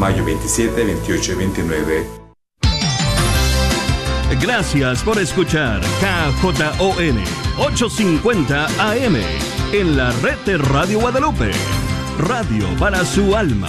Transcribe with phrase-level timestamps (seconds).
[0.00, 2.06] mayo 27, 28 y 29.
[4.40, 7.22] Gracias por escuchar KJON
[7.58, 9.16] 850 AM
[9.72, 11.50] en la red de Radio Guadalupe.
[12.18, 13.68] Radio para su alma.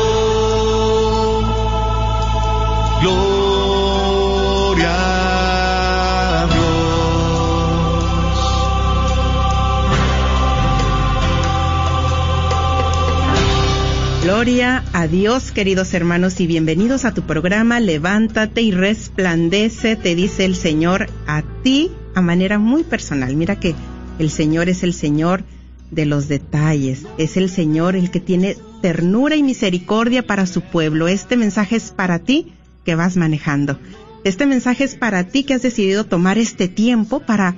[14.41, 20.45] Gloria a Dios, queridos hermanos, y bienvenidos a tu programa Levántate y resplandece, te dice
[20.45, 23.35] el Señor a ti a manera muy personal.
[23.35, 23.75] Mira que
[24.17, 25.43] el Señor es el Señor
[25.91, 31.07] de los detalles, es el Señor el que tiene ternura y misericordia para su pueblo.
[31.07, 32.51] Este mensaje es para ti
[32.83, 33.77] que vas manejando.
[34.23, 37.57] Este mensaje es para ti que has decidido tomar este tiempo para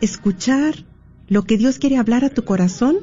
[0.00, 0.76] escuchar
[1.28, 3.00] lo que Dios quiere hablar a tu corazón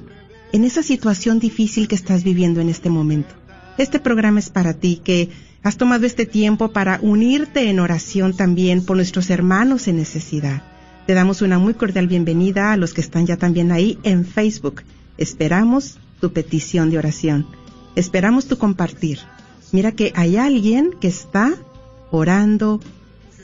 [0.51, 3.35] en esa situación difícil que estás viviendo en este momento.
[3.77, 5.29] Este programa es para ti que
[5.63, 10.63] has tomado este tiempo para unirte en oración también por nuestros hermanos en necesidad.
[11.05, 14.83] Te damos una muy cordial bienvenida a los que están ya también ahí en Facebook.
[15.17, 17.47] Esperamos tu petición de oración.
[17.95, 19.19] Esperamos tu compartir.
[19.71, 21.53] Mira que hay alguien que está
[22.11, 22.79] orando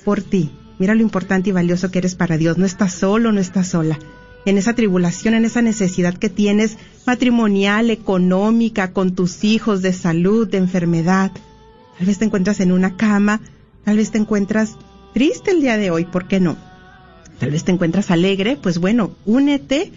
[0.04, 0.52] por ti.
[0.80, 2.58] Mira lo importante y valioso que eres para Dios.
[2.58, 4.00] No estás solo, no estás sola
[4.46, 10.48] en esa tribulación, en esa necesidad que tienes matrimonial, económica, con tus hijos, de salud,
[10.48, 11.32] de enfermedad.
[11.98, 13.42] Tal vez te encuentras en una cama,
[13.84, 14.78] tal vez te encuentras
[15.14, 16.58] triste el día de hoy, ¿por qué no?
[17.40, 19.92] Tal vez te encuentras alegre, pues bueno, únete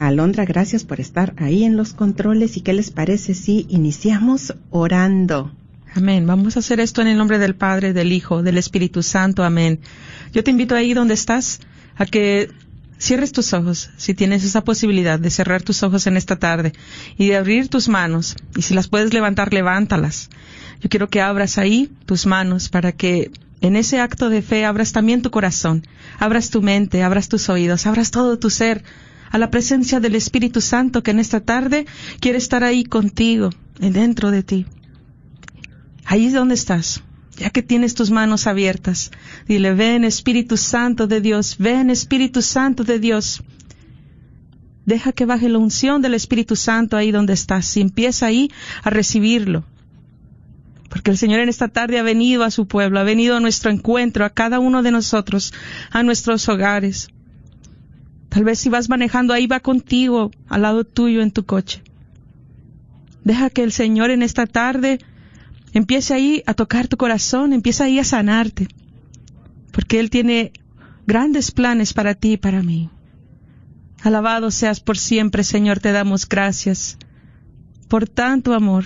[0.00, 2.56] Alondra, gracias por estar ahí en los controles.
[2.56, 5.52] ¿Y qué les parece si iniciamos orando?
[5.96, 6.26] Amén.
[6.26, 9.44] Vamos a hacer esto en el nombre del Padre, del Hijo, del Espíritu Santo.
[9.44, 9.80] Amén.
[10.32, 11.60] Yo te invito ahí donde estás
[11.96, 12.50] a que
[12.98, 16.72] cierres tus ojos, si tienes esa posibilidad de cerrar tus ojos en esta tarde
[17.16, 18.36] y de abrir tus manos.
[18.56, 20.28] Y si las puedes levantar, levántalas.
[20.82, 23.30] Yo quiero que abras ahí tus manos para que
[23.62, 25.86] en ese acto de fe abras también tu corazón,
[26.18, 28.84] abras tu mente, abras tus oídos, abras todo tu ser
[29.30, 31.86] a la presencia del Espíritu Santo que en esta tarde
[32.20, 33.48] quiere estar ahí contigo,
[33.78, 34.66] dentro de ti.
[36.06, 37.02] Ahí es donde estás.
[37.36, 39.10] Ya que tienes tus manos abiertas,
[39.46, 43.42] dile, ven Espíritu Santo de Dios, ven Espíritu Santo de Dios.
[44.86, 48.50] Deja que baje la unción del Espíritu Santo ahí donde estás y empieza ahí
[48.82, 49.64] a recibirlo.
[50.88, 53.70] Porque el Señor en esta tarde ha venido a su pueblo, ha venido a nuestro
[53.70, 55.52] encuentro, a cada uno de nosotros,
[55.90, 57.08] a nuestros hogares.
[58.30, 61.82] Tal vez si vas manejando ahí va contigo, al lado tuyo en tu coche.
[63.24, 65.00] Deja que el Señor en esta tarde
[65.76, 68.66] Empieza ahí a tocar tu corazón, empieza ahí a sanarte,
[69.72, 70.52] porque Él tiene
[71.06, 72.88] grandes planes para ti y para mí.
[74.02, 76.96] Alabado seas por siempre, Señor, te damos gracias
[77.88, 78.84] por tanto amor.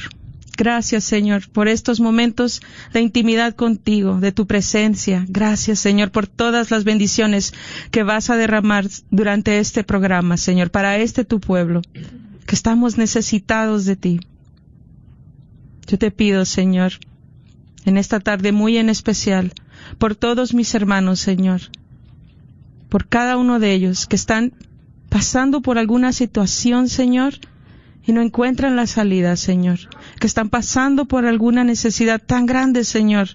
[0.59, 2.61] Gracias, Señor, por estos momentos
[2.93, 5.25] de intimidad contigo, de tu presencia.
[5.29, 7.55] Gracias, Señor, por todas las bendiciones
[7.93, 11.83] que vas a derramar durante este programa, Señor, para este tu pueblo,
[12.47, 14.21] que estamos necesitados de ti.
[15.91, 16.93] Yo te pido, Señor,
[17.85, 19.53] en esta tarde muy en especial,
[19.99, 21.63] por todos mis hermanos, Señor,
[22.89, 24.53] por cada uno de ellos que están
[25.09, 27.35] pasando por alguna situación, Señor,
[28.07, 29.81] y no encuentran la salida, Señor,
[30.21, 33.31] que están pasando por alguna necesidad tan grande, Señor,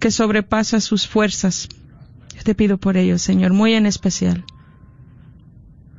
[0.00, 1.68] que sobrepasa sus fuerzas.
[2.36, 4.44] Yo te pido por ellos, Señor, muy en especial.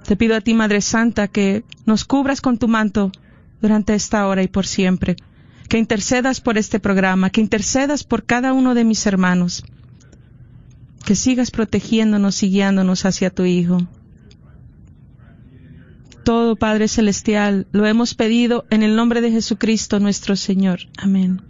[0.06, 3.10] Te pido a ti, Madre Santa, que nos cubras con tu manto
[3.62, 5.16] durante esta hora y por siempre,
[5.74, 9.64] que intercedas por este programa, que intercedas por cada uno de mis hermanos,
[11.04, 13.80] que sigas protegiéndonos y guiándonos hacia tu Hijo.
[16.24, 20.82] Todo, Padre Celestial, lo hemos pedido en el nombre de Jesucristo nuestro Señor.
[20.96, 21.42] Amén.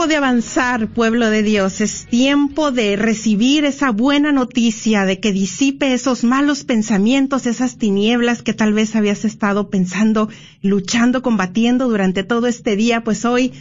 [0.00, 1.82] Tiempo de avanzar, pueblo de Dios.
[1.82, 8.40] Es tiempo de recibir esa buena noticia, de que disipe esos malos pensamientos, esas tinieblas
[8.40, 10.30] que tal vez habías estado pensando,
[10.62, 13.04] luchando, combatiendo durante todo este día.
[13.04, 13.52] Pues hoy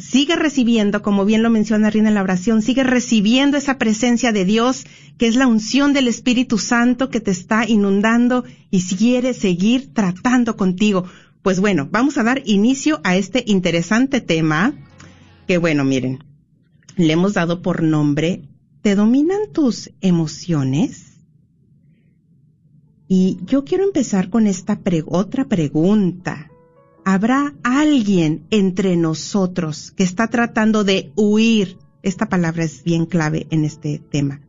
[0.00, 4.44] sigue recibiendo, como bien lo menciona Rina en la oración, sigue recibiendo esa presencia de
[4.44, 4.84] Dios,
[5.16, 8.42] que es la unción del Espíritu Santo que te está inundando
[8.72, 11.04] y quiere seguir tratando contigo.
[11.42, 14.74] Pues bueno, vamos a dar inicio a este interesante tema,
[15.48, 16.18] que bueno, miren,
[16.96, 18.42] le hemos dado por nombre,
[18.82, 21.22] ¿te dominan tus emociones?
[23.08, 26.50] Y yo quiero empezar con esta otra pregunta.
[27.02, 31.78] ¿Habrá alguien entre nosotros que está tratando de huir?
[32.02, 34.42] Esta palabra es bien clave en este tema.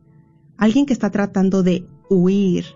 [0.58, 2.66] Alguien que está tratando de huir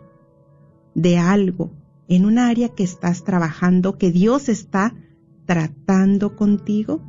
[0.94, 1.72] de algo
[2.08, 4.94] en un área que estás trabajando, que Dios está
[5.44, 7.02] tratando contigo.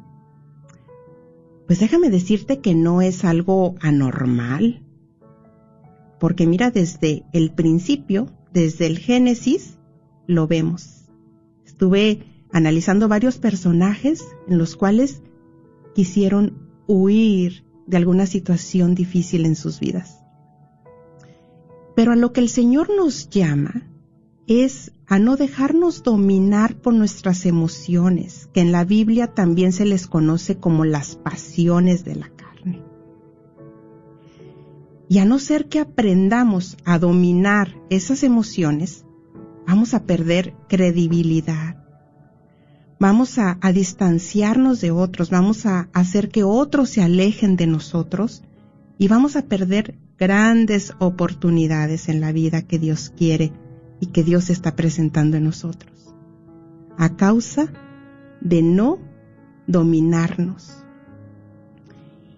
[1.67, 4.83] Pues déjame decirte que no es algo anormal.
[6.19, 9.77] Porque mira, desde el principio, desde el Génesis,
[10.27, 11.06] lo vemos.
[11.65, 15.21] Estuve analizando varios personajes en los cuales
[15.94, 20.19] quisieron huir de alguna situación difícil en sus vidas.
[21.95, 23.89] Pero a lo que el Señor nos llama
[24.47, 30.07] es a no dejarnos dominar por nuestras emociones, que en la Biblia también se les
[30.07, 32.83] conoce como las pasiones de la carne.
[35.07, 39.05] Y a no ser que aprendamos a dominar esas emociones,
[39.67, 41.83] vamos a perder credibilidad,
[43.00, 48.43] vamos a, a distanciarnos de otros, vamos a hacer que otros se alejen de nosotros
[48.97, 53.53] y vamos a perder grandes oportunidades en la vida que Dios quiere
[53.99, 56.13] y que Dios está presentando en nosotros,
[56.97, 57.71] a causa
[58.41, 58.99] de no
[59.67, 60.85] dominarnos.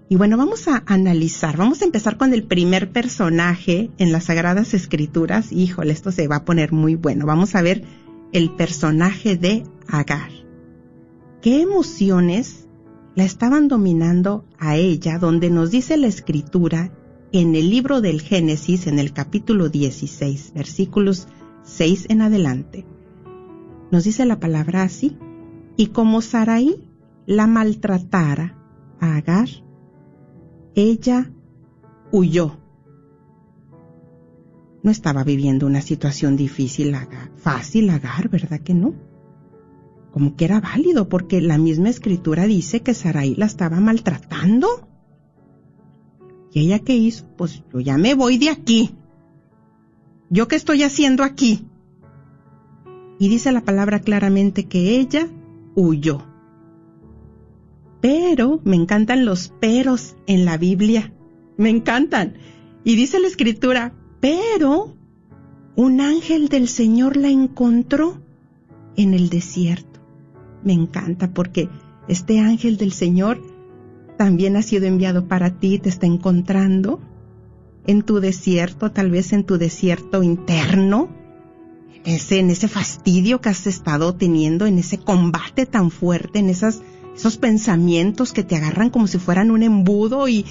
[0.09, 4.73] Y bueno, vamos a analizar, vamos a empezar con el primer personaje en las Sagradas
[4.73, 5.51] Escrituras.
[5.51, 7.25] Híjole, esto se va a poner muy bueno.
[7.25, 7.83] Vamos a ver
[8.31, 10.31] el personaje de Agar.
[11.41, 12.67] ¿Qué emociones
[13.15, 15.19] la estaban dominando a ella?
[15.19, 16.93] Donde nos dice la Escritura
[17.33, 21.27] en el libro del Génesis, en el capítulo 16, versículos
[21.67, 22.85] 6 en adelante.
[23.91, 25.17] Nos dice la palabra así.
[25.75, 26.89] Y como Saraí
[27.25, 28.57] la maltratara
[28.99, 29.49] a Agar,
[30.73, 31.31] ella
[32.11, 32.57] huyó.
[34.81, 36.95] No estaba viviendo una situación difícil,
[37.35, 38.95] fácil Agar, ¿verdad que no?
[40.11, 44.87] Como que era válido, porque la misma escritura dice que Saraí la estaba maltratando.
[46.53, 47.27] ¿Y ella qué hizo?
[47.37, 48.95] Pues yo ya me voy de aquí.
[50.29, 51.65] ¿Yo qué estoy haciendo aquí?
[53.19, 55.27] Y dice la palabra claramente que ella
[55.75, 56.25] huyó.
[58.01, 61.13] Pero me encantan los peros en la Biblia.
[61.57, 62.35] Me encantan.
[62.83, 64.95] Y dice la escritura, pero
[65.75, 68.21] un ángel del Señor la encontró
[68.95, 69.99] en el desierto.
[70.63, 71.69] Me encanta porque
[72.07, 73.41] este ángel del Señor
[74.17, 76.99] también ha sido enviado para ti, te está encontrando
[77.87, 81.09] en tu desierto, tal vez en tu desierto interno,
[82.03, 86.49] en ese, en ese fastidio que has estado teniendo, en ese combate tan fuerte, en
[86.49, 86.81] esas,
[87.15, 90.45] esos pensamientos que te agarran como si fueran un embudo y,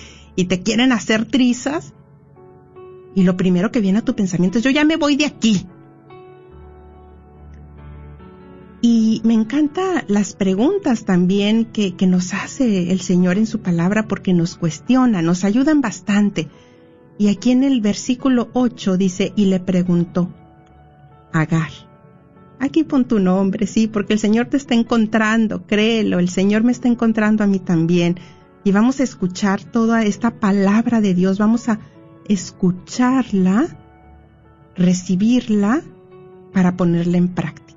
[0.49, 1.95] te quieren hacer trizas.
[3.14, 5.66] Y lo primero que viene a tu pensamiento es yo ya me voy de aquí.
[8.83, 14.07] Y me encantan las preguntas también que, que nos hace el Señor en su palabra
[14.07, 16.50] porque nos cuestiona, nos ayudan bastante.
[17.18, 20.28] Y aquí en el versículo 8 dice, y le preguntó,
[21.32, 21.70] Agar,
[22.58, 26.73] aquí pon tu nombre, sí, porque el Señor te está encontrando, créelo, el Señor me
[26.73, 28.16] está encontrando a mí también.
[28.64, 31.78] Y vamos a escuchar toda esta palabra de Dios, vamos a
[32.28, 33.78] escucharla,
[34.75, 35.82] recibirla
[36.52, 37.76] para ponerla en práctica.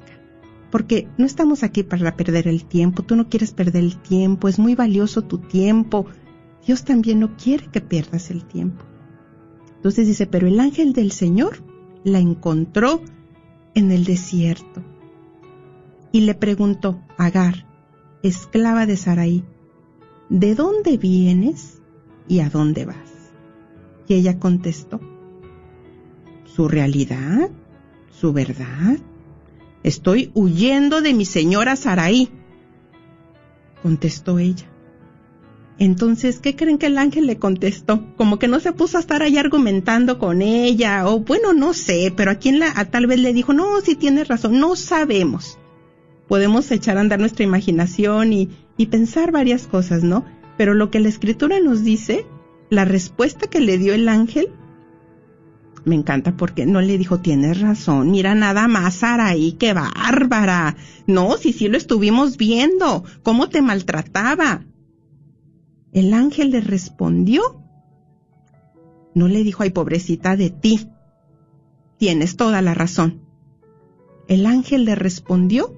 [0.72, 4.60] Porque no estamos aquí para perder el tiempo, tú no quieres perder el tiempo, es
[4.60, 6.06] muy valioso tu tiempo.
[6.66, 8.89] Dios también no quiere que pierdas el tiempo.
[9.80, 11.64] Entonces dice, pero el ángel del Señor
[12.04, 13.02] la encontró
[13.76, 14.84] en el desierto
[16.12, 17.66] y le preguntó, Agar,
[18.22, 19.46] esclava de Saraí,
[20.28, 21.82] ¿de dónde vienes
[22.28, 23.32] y a dónde vas?
[24.10, 25.00] Y ella contestó,
[26.44, 27.50] su realidad,
[28.12, 28.98] su verdad.
[29.84, 32.30] Estoy huyendo de mi señora Saraí,
[33.82, 34.69] contestó ella.
[35.80, 38.14] Entonces, ¿qué creen que el ángel le contestó?
[38.18, 42.14] Como que no se puso a estar ahí argumentando con ella, o bueno, no sé,
[42.16, 45.58] pero a quien la, tal vez le dijo, no, si tienes razón, no sabemos.
[46.28, 50.26] Podemos echar a andar nuestra imaginación y, y pensar varias cosas, ¿no?
[50.58, 52.26] Pero lo que la escritura nos dice,
[52.70, 54.50] la respuesta que le dio el ángel,
[55.86, 60.76] me encanta porque no le dijo, tienes razón, mira nada más, Saraí, qué bárbara.
[61.08, 64.66] No, si sí lo estuvimos viendo, cómo te maltrataba.
[65.94, 67.42] El ángel le respondió.
[69.16, 70.88] No le dijo, ay, pobrecita de ti.
[71.98, 73.22] Tienes toda la razón.
[74.28, 75.74] El ángel le respondió,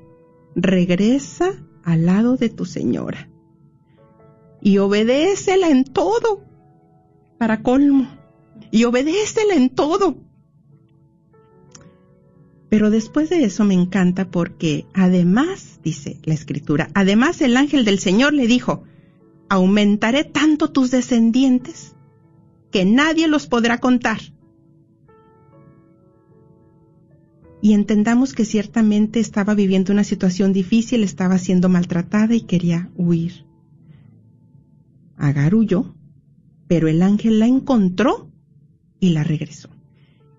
[0.56, 1.52] regresa
[1.84, 3.32] al lado de tu señora
[4.62, 6.46] y obedécela en todo,
[7.38, 8.08] para colmo,
[8.70, 10.18] y obedécela en todo.
[12.70, 18.00] Pero después de eso me encanta porque además, dice la escritura, además el ángel del
[18.00, 18.84] Señor le dijo,
[19.52, 21.94] aumentaré tanto tus descendientes
[22.72, 24.22] que nadie los podrá contar.
[27.62, 33.46] Y entendamos que ciertamente estaba viviendo una situación difícil, estaba siendo maltratada y quería huir.
[35.18, 35.96] Agar huyó,
[36.68, 38.32] pero el ángel la encontró
[39.02, 39.70] y la regresó.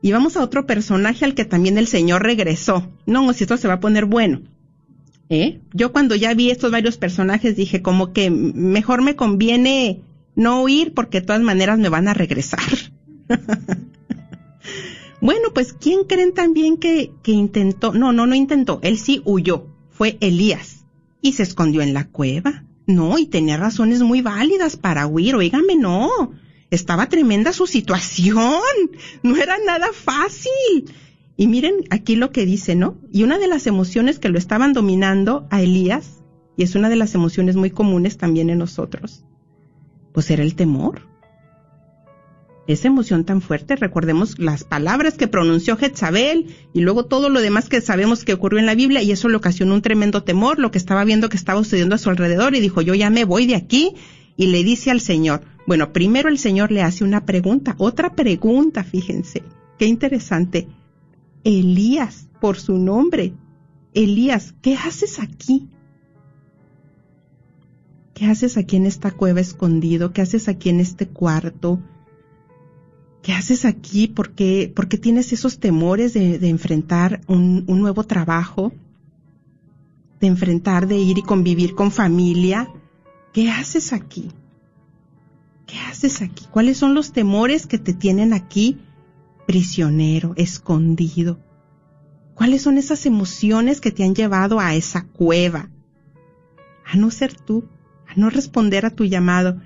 [0.00, 2.90] Y vamos a otro personaje al que también el Señor regresó.
[3.04, 4.40] No, si esto se va a poner bueno.
[5.32, 5.62] ¿Eh?
[5.72, 10.02] Yo cuando ya vi estos varios personajes dije como que mejor me conviene
[10.34, 12.60] no huir porque de todas maneras me van a regresar.
[15.22, 17.94] bueno, pues ¿quién creen también que, intentó?
[17.94, 18.78] No, no, no intentó.
[18.82, 19.68] Él sí huyó.
[19.88, 20.84] Fue Elías.
[21.22, 22.64] Y se escondió en la cueva.
[22.86, 25.34] No, y tenía razones muy válidas para huir.
[25.34, 26.10] Oígame, no.
[26.70, 28.60] Estaba tremenda su situación.
[29.22, 30.92] No era nada fácil.
[31.36, 32.98] Y miren aquí lo que dice, ¿no?
[33.10, 36.22] Y una de las emociones que lo estaban dominando a Elías,
[36.56, 39.24] y es una de las emociones muy comunes también en nosotros,
[40.12, 41.02] pues era el temor.
[42.68, 47.68] Esa emoción tan fuerte, recordemos las palabras que pronunció Jezabel y luego todo lo demás
[47.68, 50.70] que sabemos que ocurrió en la Biblia y eso le ocasionó un tremendo temor, lo
[50.70, 53.46] que estaba viendo que estaba sucediendo a su alrededor y dijo, yo ya me voy
[53.46, 53.94] de aquí
[54.36, 58.84] y le dice al Señor, bueno, primero el Señor le hace una pregunta, otra pregunta,
[58.84, 59.42] fíjense,
[59.76, 60.68] qué interesante.
[61.44, 63.34] Elías, por su nombre.
[63.94, 65.68] Elías, ¿qué haces aquí?
[68.14, 70.12] ¿Qué haces aquí en esta cueva escondido?
[70.12, 71.80] ¿Qué haces aquí en este cuarto?
[73.22, 74.08] ¿Qué haces aquí?
[74.08, 78.72] ¿Por qué, por qué tienes esos temores de, enfrentar un, un nuevo trabajo?
[80.20, 82.68] De enfrentar, de ir y convivir con familia.
[83.32, 84.28] ¿Qué haces aquí?
[85.66, 86.46] ¿Qué haces aquí?
[86.50, 88.78] ¿Cuáles son los temores que te tienen aquí
[89.46, 91.38] prisionero, escondido?
[92.34, 95.70] ¿Cuáles son esas emociones que te han llevado a esa cueva?
[96.84, 97.68] A no ser tú,
[98.08, 99.60] a no responder a tu llamado.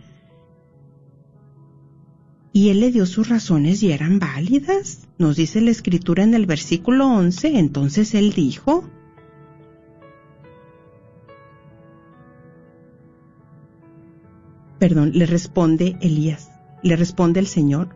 [2.53, 5.07] Y él le dio sus razones y eran válidas.
[5.19, 8.85] Nos dice la escritura en el versículo 11, entonces él dijo,
[14.79, 16.51] perdón, le responde Elías,
[16.83, 17.89] le responde el Señor,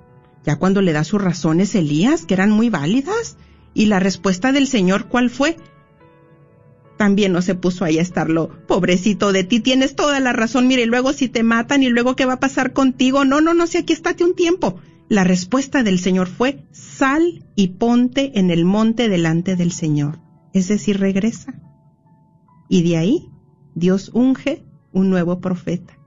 [0.45, 3.37] ya cuando le da sus razones Elías, que eran muy válidas,
[3.73, 5.57] Y la respuesta del Señor, ¿cuál fue?
[6.99, 10.83] También no se puso ahí a estarlo, pobrecito de ti, tienes toda la razón, mire,
[10.83, 13.69] y luego si te matan y luego qué va a pasar contigo, no, no, no,
[13.69, 14.81] si aquí estate un tiempo.
[15.09, 20.19] La respuesta del Señor fue, sal y ponte en el monte delante del Señor.
[20.53, 21.55] Es decir, regresa.
[22.69, 23.29] Y de ahí
[23.75, 26.00] Dios unge un nuevo profeta.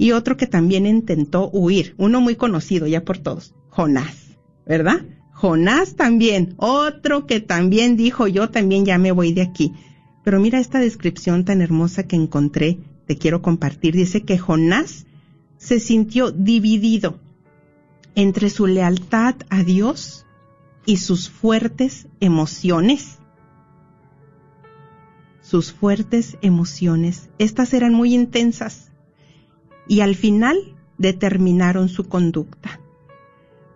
[0.00, 5.04] Y otro que también intentó huir, uno muy conocido ya por todos, Jonás, ¿verdad?
[5.34, 9.74] Jonás también, otro que también dijo, yo también ya me voy de aquí.
[10.24, 13.94] Pero mira esta descripción tan hermosa que encontré, te quiero compartir.
[13.94, 15.04] Dice que Jonás
[15.58, 17.20] se sintió dividido
[18.14, 20.24] entre su lealtad a Dios
[20.86, 23.18] y sus fuertes emociones.
[25.42, 27.28] Sus fuertes emociones.
[27.38, 28.89] Estas eran muy intensas
[29.90, 32.80] y al final determinaron su conducta.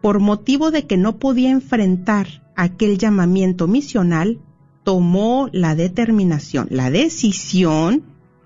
[0.01, 4.39] Por motivo de que no podía enfrentar aquel llamamiento misional,
[4.85, 8.05] tomó la determinación, la decisión,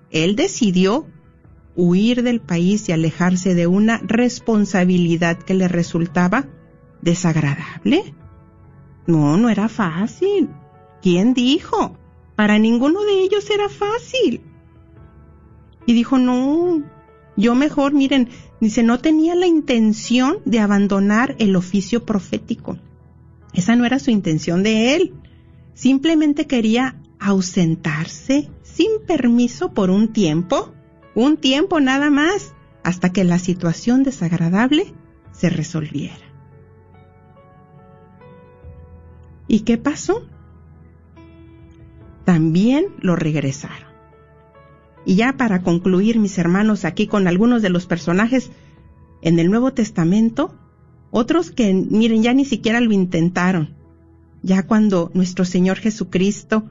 [0.09, 1.05] él decidió
[1.75, 6.47] huir del país y alejarse de una responsabilidad que le resultaba
[7.03, 8.15] desagradable.
[9.05, 10.49] No, no era fácil.
[11.03, 11.99] ¿Quién dijo?
[12.35, 14.41] Para ninguno de ellos era fácil.
[15.85, 16.83] Y dijo, no,
[17.39, 18.27] yo mejor, miren,
[18.59, 22.77] dice, no tenía la intención de abandonar el oficio profético.
[23.53, 25.13] Esa no era su intención de él.
[25.73, 30.73] Simplemente quería ausentarse sin permiso por un tiempo,
[31.15, 32.53] un tiempo nada más,
[32.83, 34.93] hasta que la situación desagradable
[35.31, 36.25] se resolviera.
[39.47, 40.27] ¿Y qué pasó?
[42.25, 43.88] También lo regresaron.
[45.05, 48.51] Y ya para concluir, mis hermanos, aquí con algunos de los personajes
[49.21, 50.55] en el Nuevo Testamento,
[51.11, 53.75] otros que, miren, ya ni siquiera lo intentaron.
[54.41, 56.69] Ya cuando nuestro Señor Jesucristo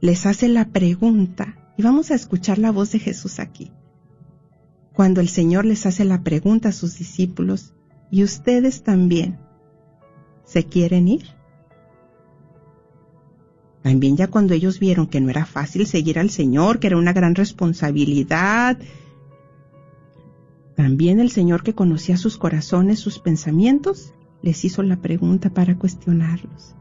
[0.00, 3.72] les hace la pregunta, y vamos a escuchar la voz de Jesús aquí.
[4.92, 7.74] Cuando el Señor les hace la pregunta a sus discípulos,
[8.10, 9.38] ¿y ustedes también
[10.44, 11.24] se quieren ir?
[13.84, 17.12] También ya cuando ellos vieron que no era fácil seguir al Señor, que era una
[17.12, 18.78] gran responsabilidad,
[20.74, 26.74] también el Señor que conocía sus corazones, sus pensamientos, les hizo la pregunta para cuestionarlos.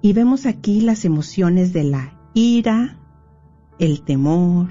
[0.00, 2.98] Y vemos aquí las emociones de la ira,
[3.78, 4.70] el temor,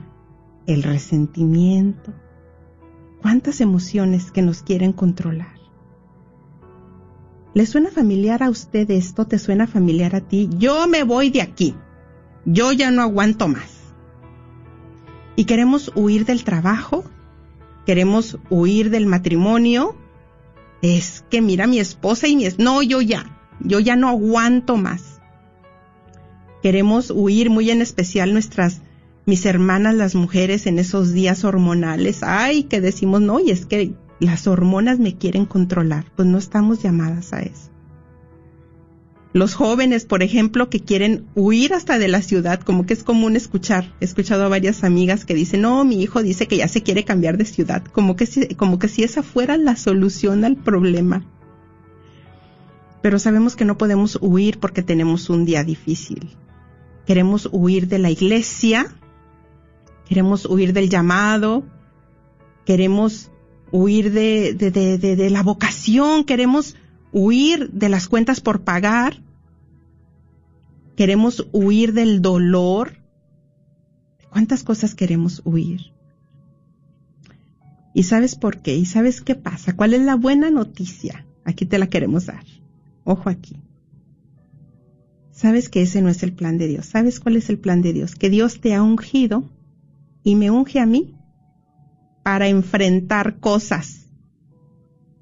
[0.66, 2.12] el resentimiento.
[3.22, 5.63] ¿Cuántas emociones que nos quieren controlar?
[7.54, 9.26] ¿Le suena familiar a usted esto?
[9.26, 10.50] ¿Te suena familiar a ti?
[10.58, 11.76] Yo me voy de aquí.
[12.46, 13.70] Yo ya no aguanto más.
[15.36, 17.04] Y queremos huir del trabajo,
[17.86, 19.96] queremos huir del matrimonio.
[20.82, 24.76] Es que mira mi esposa y mi es no, yo ya, yo ya no aguanto
[24.76, 25.22] más.
[26.62, 28.82] Queremos huir muy en especial nuestras
[29.26, 32.24] mis hermanas las mujeres en esos días hormonales.
[32.24, 36.82] Ay, que decimos, no, y es que las hormonas me quieren controlar, pues no estamos
[36.82, 37.74] llamadas a eso.
[39.34, 43.36] Los jóvenes, por ejemplo, que quieren huir hasta de la ciudad, como que es común
[43.36, 43.92] escuchar.
[44.00, 47.04] He escuchado a varias amigas que dicen, no, mi hijo dice que ya se quiere
[47.04, 51.26] cambiar de ciudad, como que si, como que si esa fuera la solución al problema.
[53.02, 56.30] Pero sabemos que no podemos huir porque tenemos un día difícil.
[57.08, 58.86] Queremos huir de la iglesia,
[60.08, 61.64] queremos huir del llamado,
[62.66, 63.32] queremos
[63.74, 66.76] huir de, la vocación, queremos
[67.12, 69.20] huir de las cuentas por pagar,
[70.96, 73.00] queremos huir del dolor.
[74.30, 75.92] ¿Cuántas cosas queremos huir?
[77.96, 78.76] ¿Y sabes por qué?
[78.76, 79.76] ¿Y sabes qué pasa?
[79.76, 81.26] ¿Cuál es la buena noticia?
[81.44, 82.46] Aquí te la queremos dar.
[83.04, 83.58] Ojo aquí.
[85.32, 86.86] Sabes que ese no es el plan de Dios.
[86.86, 88.14] ¿Sabes cuál es el plan de Dios?
[88.14, 89.50] Que Dios te ha ungido
[90.24, 91.16] y me unge a mí
[92.24, 94.08] para enfrentar cosas,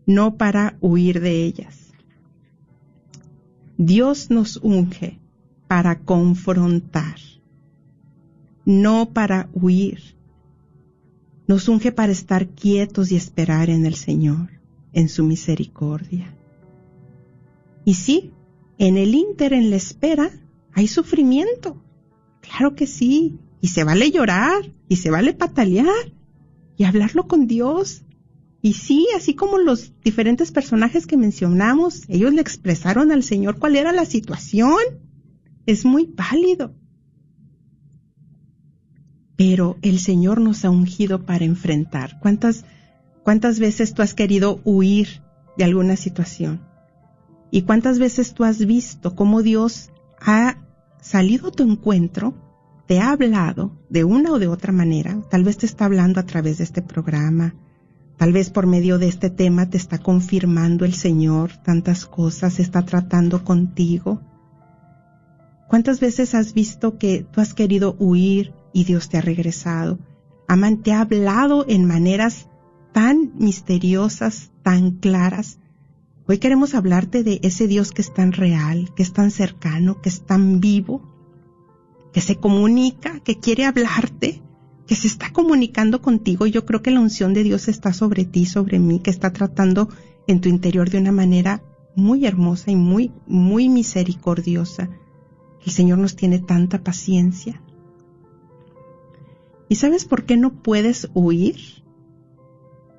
[0.05, 1.91] no para huir de ellas.
[3.77, 5.19] Dios nos unge
[5.67, 7.17] para confrontar,
[8.65, 10.15] no para huir.
[11.47, 14.49] Nos unge para estar quietos y esperar en el Señor,
[14.93, 16.35] en su misericordia.
[17.83, 18.31] Y sí,
[18.77, 20.31] en el ínter, en la espera,
[20.73, 21.81] hay sufrimiento.
[22.41, 23.39] Claro que sí.
[23.59, 26.13] Y se vale llorar, y se vale patalear,
[26.81, 28.01] y hablarlo con Dios.
[28.59, 33.75] Y sí, así como los diferentes personajes que mencionamos, ellos le expresaron al Señor cuál
[33.75, 34.79] era la situación.
[35.67, 36.73] Es muy válido.
[39.35, 42.19] Pero el Señor nos ha ungido para enfrentar.
[42.19, 42.65] ¿Cuántas,
[43.21, 45.21] cuántas veces tú has querido huir
[45.57, 46.61] de alguna situación.
[47.51, 50.57] ¿Y cuántas veces tú has visto cómo Dios ha
[50.99, 52.33] salido a tu encuentro,
[52.91, 55.17] te ha hablado de una o de otra manera?
[55.29, 57.55] Tal vez te está hablando a través de este programa,
[58.17, 62.81] tal vez por medio de este tema te está confirmando el Señor tantas cosas, está
[62.81, 64.19] tratando contigo.
[65.69, 69.97] ¿Cuántas veces has visto que tú has querido huir y Dios te ha regresado?
[70.49, 72.49] Amán te ha hablado en maneras
[72.91, 75.59] tan misteriosas, tan claras.
[76.27, 80.09] Hoy queremos hablarte de ese Dios que es tan real, que es tan cercano, que
[80.09, 81.09] es tan vivo,
[82.11, 84.41] que se comunica, que quiere hablarte,
[84.87, 86.45] que se está comunicando contigo.
[86.45, 89.89] Yo creo que la unción de Dios está sobre ti, sobre mí, que está tratando
[90.27, 91.63] en tu interior de una manera
[91.95, 94.89] muy hermosa y muy, muy misericordiosa.
[95.65, 97.61] El Señor nos tiene tanta paciencia.
[99.69, 101.83] ¿Y sabes por qué no puedes huir?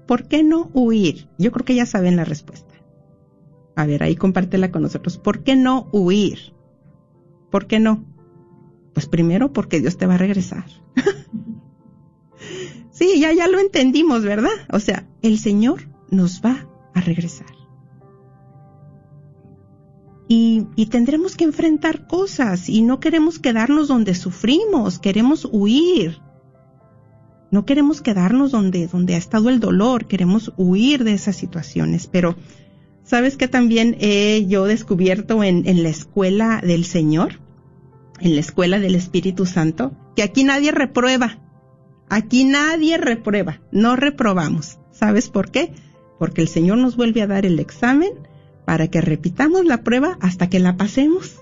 [0.06, 1.28] ¿Por qué no huir?
[1.38, 2.72] Yo creo que ya saben la respuesta.
[3.76, 5.18] A ver, ahí compártela con nosotros.
[5.18, 6.54] ¿Por qué no huir?
[7.50, 8.04] ¿Por qué no?
[8.92, 10.64] Pues primero porque Dios te va a regresar.
[12.90, 14.50] sí, ya, ya lo entendimos, ¿verdad?
[14.70, 17.46] O sea, el Señor nos va a regresar.
[20.28, 26.20] Y, y, tendremos que enfrentar cosas y no queremos quedarnos donde sufrimos, queremos huir.
[27.50, 32.06] No queremos quedarnos donde, donde ha estado el dolor, queremos huir de esas situaciones.
[32.06, 32.34] Pero,
[33.04, 37.41] ¿sabes qué también he yo descubierto en, en la escuela del Señor?
[38.22, 41.40] En la escuela del Espíritu Santo, que aquí nadie reprueba.
[42.08, 44.78] Aquí nadie reprueba, no reprobamos.
[44.92, 45.72] ¿Sabes por qué?
[46.20, 48.12] Porque el Señor nos vuelve a dar el examen
[48.64, 51.40] para que repitamos la prueba hasta que la pasemos.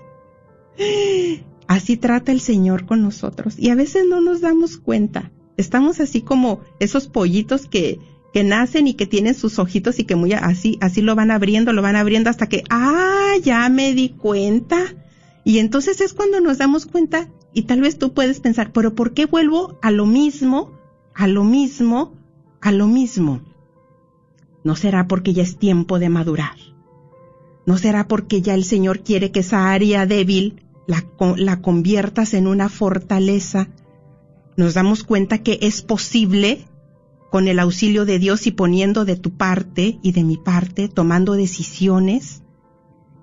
[1.67, 5.31] Así trata el Señor con nosotros y a veces no nos damos cuenta.
[5.57, 7.99] Estamos así como esos pollitos que,
[8.33, 11.71] que nacen y que tienen sus ojitos y que muy así, así lo van abriendo,
[11.71, 14.95] lo van abriendo hasta que, ah, ya me di cuenta.
[15.43, 19.13] Y entonces es cuando nos damos cuenta y tal vez tú puedes pensar, pero ¿por
[19.13, 20.71] qué vuelvo a lo mismo,
[21.13, 22.13] a lo mismo,
[22.61, 23.41] a lo mismo?
[24.63, 26.55] ¿No será porque ya es tiempo de madurar?
[27.65, 31.05] ¿No será porque ya el Señor quiere que esa área débil la,
[31.37, 33.69] la conviertas en una fortaleza?
[34.57, 36.67] Nos damos cuenta que es posible
[37.31, 41.33] con el auxilio de Dios y poniendo de tu parte y de mi parte, tomando
[41.33, 42.43] decisiones.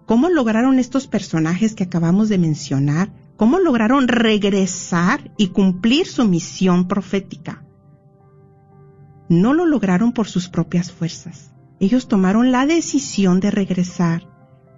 [0.09, 3.13] ¿Cómo lograron estos personajes que acabamos de mencionar?
[3.37, 7.63] ¿Cómo lograron regresar y cumplir su misión profética?
[9.29, 11.53] No lo lograron por sus propias fuerzas.
[11.79, 14.27] Ellos tomaron la decisión de regresar,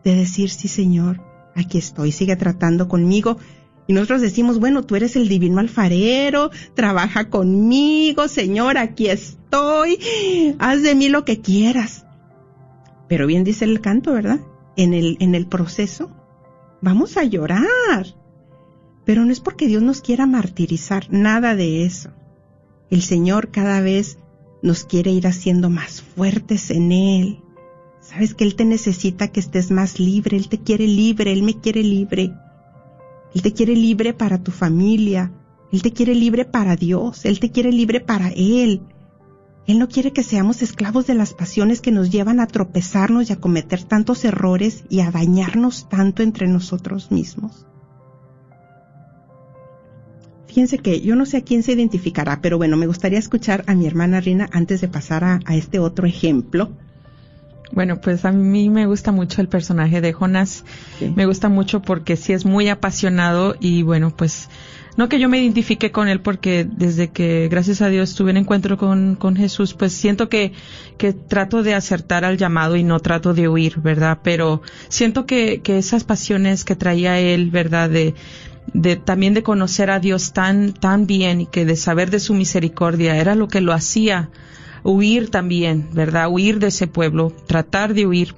[0.02, 1.22] de decir, sí Señor,
[1.54, 3.36] aquí estoy, sigue tratando conmigo.
[3.86, 10.00] Y nosotros decimos, bueno, tú eres el divino alfarero, trabaja conmigo, Señor, aquí estoy,
[10.58, 12.04] haz de mí lo que quieras.
[13.08, 14.40] Pero bien dice el canto, ¿verdad?
[14.76, 16.10] En el, proceso
[16.80, 18.06] vamos a llorar.
[19.04, 22.10] Pero no es porque Dios nos quiera martirizar, nada de eso.
[22.90, 24.18] El Señor cada vez
[24.62, 27.40] nos quiere ir haciendo más fuertes en Él.
[28.00, 31.60] Sabes que Él te necesita que estés más libre, Él te quiere libre, Él me
[31.60, 32.32] quiere libre.
[33.34, 35.32] Él te quiere libre para tu familia,
[35.72, 38.82] Él te quiere libre para Dios, Él te quiere libre para Él.
[39.70, 43.32] Él no quiere que seamos esclavos de las pasiones que nos llevan a tropezarnos y
[43.32, 47.66] a cometer tantos errores y a dañarnos tanto entre nosotros mismos.
[50.48, 53.76] Fíjense que yo no sé a quién se identificará, pero bueno, me gustaría escuchar a
[53.76, 56.72] mi hermana Rina antes de pasar a, a este otro ejemplo.
[57.70, 60.64] Bueno, pues a mí me gusta mucho el personaje de Jonás.
[60.98, 61.12] Sí.
[61.14, 64.48] Me gusta mucho porque sí es muy apasionado y bueno, pues
[64.96, 68.38] no que yo me identifique con él porque desde que gracias a Dios tuve un
[68.38, 70.52] encuentro con, con Jesús, pues siento que,
[70.98, 74.18] que trato de acertar al llamado y no trato de huir, ¿verdad?
[74.22, 77.88] Pero siento que, que esas pasiones que traía él, ¿verdad?
[77.90, 78.14] De,
[78.74, 82.34] de también de conocer a Dios tan, tan bien y que de saber de su
[82.34, 84.30] misericordia era lo que lo hacía
[84.82, 86.28] huir también, ¿verdad?
[86.30, 88.34] Huir de ese pueblo, tratar de huir.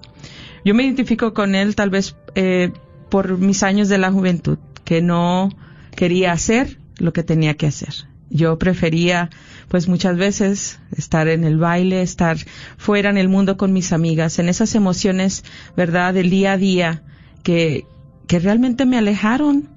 [0.65, 2.73] Yo me identifico con él tal vez eh,
[3.11, 5.51] por mis años de la juventud, que no
[5.95, 7.95] quería hacer lo que tenía que hacer.
[8.31, 9.29] Yo prefería,
[9.69, 12.39] pues muchas veces, estar en el baile, estar
[12.79, 15.45] fuera en el mundo con mis amigas, en esas emociones,
[15.77, 17.03] ¿verdad?, del día a día,
[17.43, 17.85] que,
[18.27, 19.69] que realmente me alejaron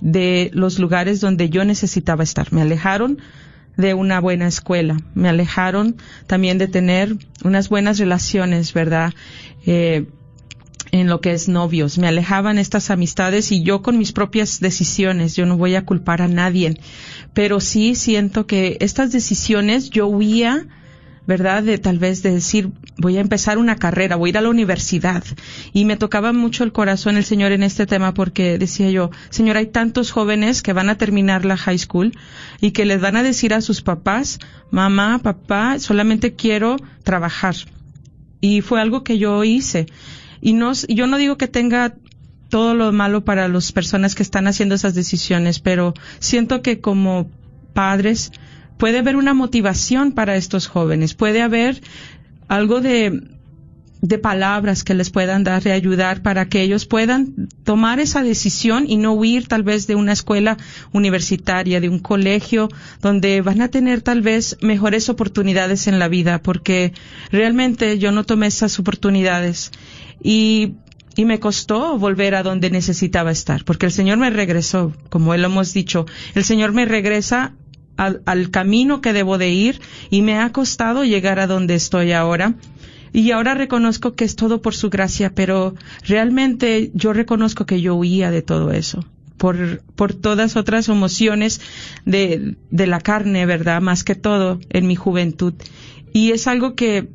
[0.00, 2.52] de los lugares donde yo necesitaba estar.
[2.52, 3.18] Me alejaron
[3.76, 4.96] de una buena escuela.
[5.14, 9.14] Me alejaron también de tener unas buenas relaciones, ¿verdad?
[9.64, 10.06] Eh,
[10.92, 11.98] en lo que es novios.
[11.98, 15.36] Me alejaban estas amistades y yo con mis propias decisiones.
[15.36, 16.78] Yo no voy a culpar a nadie.
[17.34, 20.66] Pero sí siento que estas decisiones yo huía
[21.26, 21.62] ¿verdad?
[21.62, 24.48] De tal vez de decir, voy a empezar una carrera, voy a ir a la
[24.48, 25.24] universidad.
[25.72, 29.56] Y me tocaba mucho el corazón el Señor en este tema porque decía yo, Señor,
[29.56, 32.12] hay tantos jóvenes que van a terminar la high school
[32.60, 34.38] y que les van a decir a sus papás,
[34.70, 37.56] mamá, papá, solamente quiero trabajar.
[38.40, 39.86] Y fue algo que yo hice.
[40.40, 41.94] Y no, yo no digo que tenga
[42.48, 47.28] todo lo malo para las personas que están haciendo esas decisiones, pero siento que como
[47.72, 48.32] padres
[48.78, 51.80] puede haber una motivación para estos jóvenes, puede haber
[52.48, 53.22] algo de,
[54.00, 58.84] de palabras que les puedan dar, de ayudar para que ellos puedan tomar esa decisión
[58.86, 60.56] y no huir tal vez de una escuela
[60.92, 62.68] universitaria, de un colegio,
[63.00, 66.92] donde van a tener tal vez mejores oportunidades en la vida, porque
[67.32, 69.72] realmente yo no tomé esas oportunidades
[70.22, 70.74] y,
[71.16, 75.48] me costó volver a donde necesitaba estar, porque el Señor me regresó, como él lo
[75.48, 77.54] hemos dicho, el Señor me regresa
[77.96, 82.12] al, al camino que debo de ir y me ha costado llegar a donde estoy
[82.12, 82.54] ahora.
[83.14, 85.74] Y ahora reconozco que es todo por su gracia, pero
[86.06, 89.06] realmente yo reconozco que yo huía de todo eso.
[89.38, 91.62] Por, por todas otras emociones
[92.04, 93.80] de, de la carne, ¿verdad?
[93.80, 95.54] Más que todo en mi juventud.
[96.12, 97.08] Y es algo que,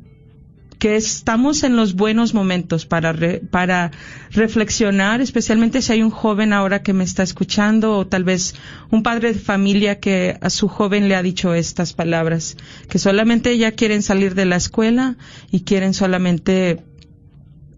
[0.82, 3.92] que estamos en los buenos momentos para, re- para
[4.32, 8.56] reflexionar, especialmente si hay un joven ahora que me está escuchando o tal vez
[8.90, 12.56] un padre de familia que a su joven le ha dicho estas palabras,
[12.88, 15.16] que solamente ya quieren salir de la escuela
[15.52, 16.82] y quieren solamente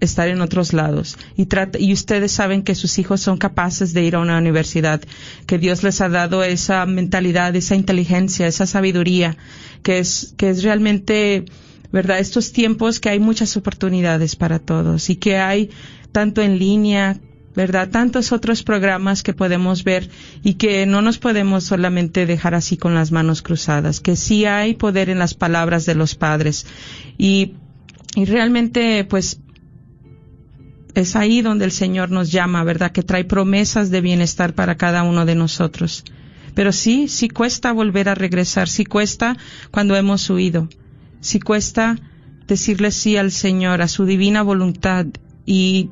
[0.00, 1.18] estar en otros lados.
[1.36, 5.02] Y, trata- y ustedes saben que sus hijos son capaces de ir a una universidad,
[5.46, 9.36] que Dios les ha dado esa mentalidad, esa inteligencia, esa sabiduría,
[9.82, 11.44] que es, que es realmente,
[11.94, 12.18] ¿verdad?
[12.18, 15.70] Estos tiempos que hay muchas oportunidades para todos y que hay
[16.10, 17.20] tanto en línea,
[17.54, 17.88] ¿verdad?
[17.88, 20.10] Tantos otros programas que podemos ver
[20.42, 24.74] y que no nos podemos solamente dejar así con las manos cruzadas, que sí hay
[24.74, 26.66] poder en las palabras de los padres.
[27.16, 27.52] Y,
[28.16, 29.38] y realmente, pues,
[30.96, 32.90] es ahí donde el Señor nos llama, ¿verdad?
[32.90, 36.02] Que trae promesas de bienestar para cada uno de nosotros.
[36.54, 39.36] Pero sí, sí cuesta volver a regresar, sí cuesta
[39.70, 40.68] cuando hemos huido,
[41.24, 41.96] sí cuesta
[42.46, 45.06] decirle sí al Señor, a su divina voluntad.
[45.46, 45.90] Y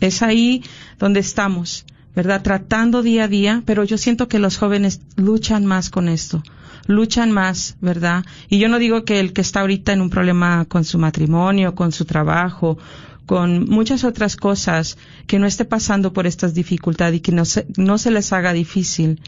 [0.00, 0.64] es ahí
[0.98, 1.84] donde estamos,
[2.16, 2.42] ¿verdad?
[2.42, 6.42] Tratando día a día, pero yo siento que los jóvenes luchan más con esto,
[6.86, 8.24] luchan más, ¿verdad?
[8.48, 11.74] Y yo no digo que el que está ahorita en un problema con su matrimonio,
[11.74, 12.78] con su trabajo,
[13.26, 17.66] con muchas otras cosas, que no esté pasando por estas dificultades y que no se,
[17.76, 19.20] no se les haga difícil.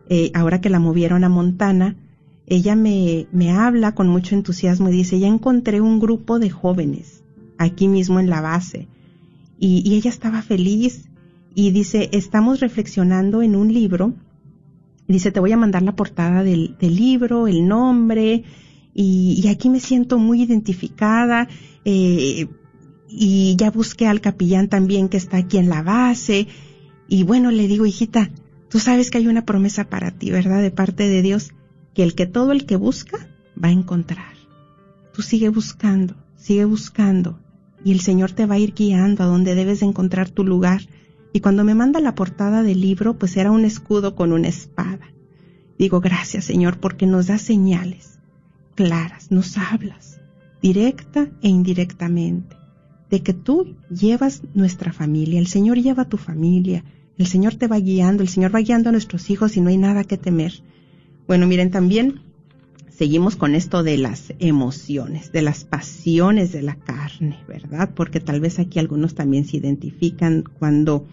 [0.08, 1.96] eh, ahora que la movieron a Montana,
[2.46, 7.24] ella me, me habla con mucho entusiasmo y dice, ya encontré un grupo de jóvenes
[7.56, 8.86] aquí mismo en la base.
[9.58, 11.08] Y, y ella estaba feliz
[11.54, 14.12] y dice, estamos reflexionando en un libro.
[15.06, 18.44] Dice, te voy a mandar la portada del, del libro, el nombre,
[19.00, 21.48] y, aquí me siento muy identificada.
[21.84, 22.48] eh,
[23.10, 26.48] y ya busqué al capellán también que está aquí en la base.
[27.08, 28.30] Y bueno, le digo, hijita,
[28.68, 30.60] tú sabes que hay una promesa para ti, ¿verdad?
[30.60, 31.52] De parte de Dios,
[31.94, 33.16] que el que todo el que busca
[33.62, 34.34] va a encontrar.
[35.14, 37.38] Tú sigue buscando, sigue buscando,
[37.84, 40.82] y el Señor te va a ir guiando a donde debes de encontrar tu lugar.
[41.32, 45.14] Y cuando me manda la portada del libro, pues era un escudo con una espada.
[45.78, 48.17] Digo, gracias Señor, porque nos das señales
[48.78, 50.20] claras, nos hablas,
[50.62, 52.54] directa e indirectamente,
[53.10, 56.84] de que tú llevas nuestra familia, el Señor lleva tu familia,
[57.16, 59.78] el Señor te va guiando, el Señor va guiando a nuestros hijos y no hay
[59.78, 60.62] nada que temer.
[61.26, 62.20] Bueno, miren, también
[62.88, 67.90] seguimos con esto de las emociones, de las pasiones de la carne, ¿verdad?
[67.96, 71.04] Porque tal vez aquí algunos también se identifican cuando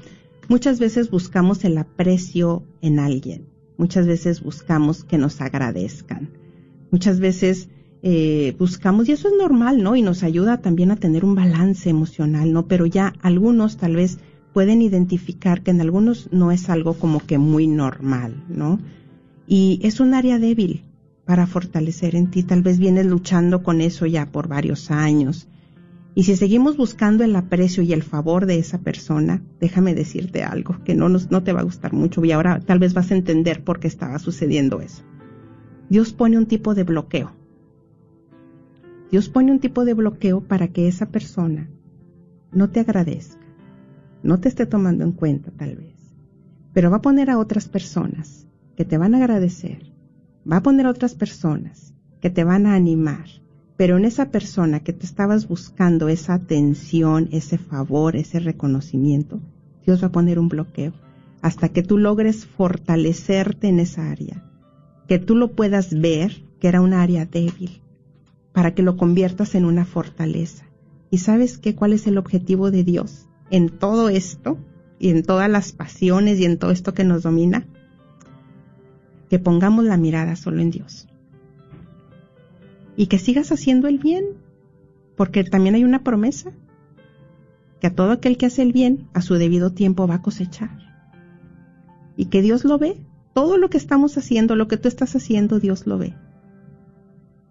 [0.49, 3.47] muchas veces buscamos el aprecio en alguien,
[3.80, 6.44] muchas veces buscamos que nos agradezcan,
[6.91, 7.69] muchas veces
[8.02, 9.95] eh, buscamos, y eso es normal, ¿no?
[9.95, 12.67] Y nos ayuda también a tener un balance emocional, ¿no?
[12.67, 14.19] Pero ya algunos tal vez
[14.54, 18.80] pueden identificar que en algunos no es algo como que muy normal, ¿no?
[19.48, 20.84] Y es un área débil
[21.26, 22.43] para fortalecer en ti.
[22.43, 25.48] Tal vez vienes luchando con eso ya por varios años.
[26.13, 30.78] Y si seguimos buscando el aprecio y el favor de esa persona, déjame decirte algo
[30.86, 33.15] que no, nos, no te va a gustar mucho y ahora tal vez vas a
[33.15, 35.04] entender por qué estaba sucediendo eso.
[35.88, 37.32] Dios pone un tipo de bloqueo.
[39.12, 41.69] Dios pone un tipo de bloqueo para que esa persona
[42.52, 43.45] no te agradezca,
[44.24, 45.95] no te esté tomando en cuenta tal vez,
[46.74, 49.93] pero va a poner a otras personas que te van a agradecer,
[50.52, 53.28] va a poner a otras personas que te van a animar,
[53.78, 59.39] pero en esa persona que te estabas buscando esa atención, ese favor, ese reconocimiento,
[59.86, 60.93] Dios va a poner un bloqueo
[61.43, 64.43] hasta que tú logres fortalecerte en esa área,
[65.08, 67.82] que tú lo puedas ver que era un área débil,
[68.54, 70.65] para que lo conviertas en una fortaleza.
[71.12, 71.76] ¿Y sabes qué?
[71.76, 74.58] ¿Cuál es el objetivo de Dios en todo esto
[75.00, 77.65] y en todas las pasiones y en todo esto que nos domina?
[79.30, 81.08] Que pongamos la mirada solo en Dios.
[82.98, 84.26] Y que sigas haciendo el bien,
[85.15, 86.52] porque también hay una promesa,
[87.80, 90.80] que a todo aquel que hace el bien, a su debido tiempo va a cosechar.
[92.15, 93.05] Y que Dios lo ve.
[93.36, 96.13] Todo lo que estamos haciendo, lo que tú estás haciendo, Dios lo ve.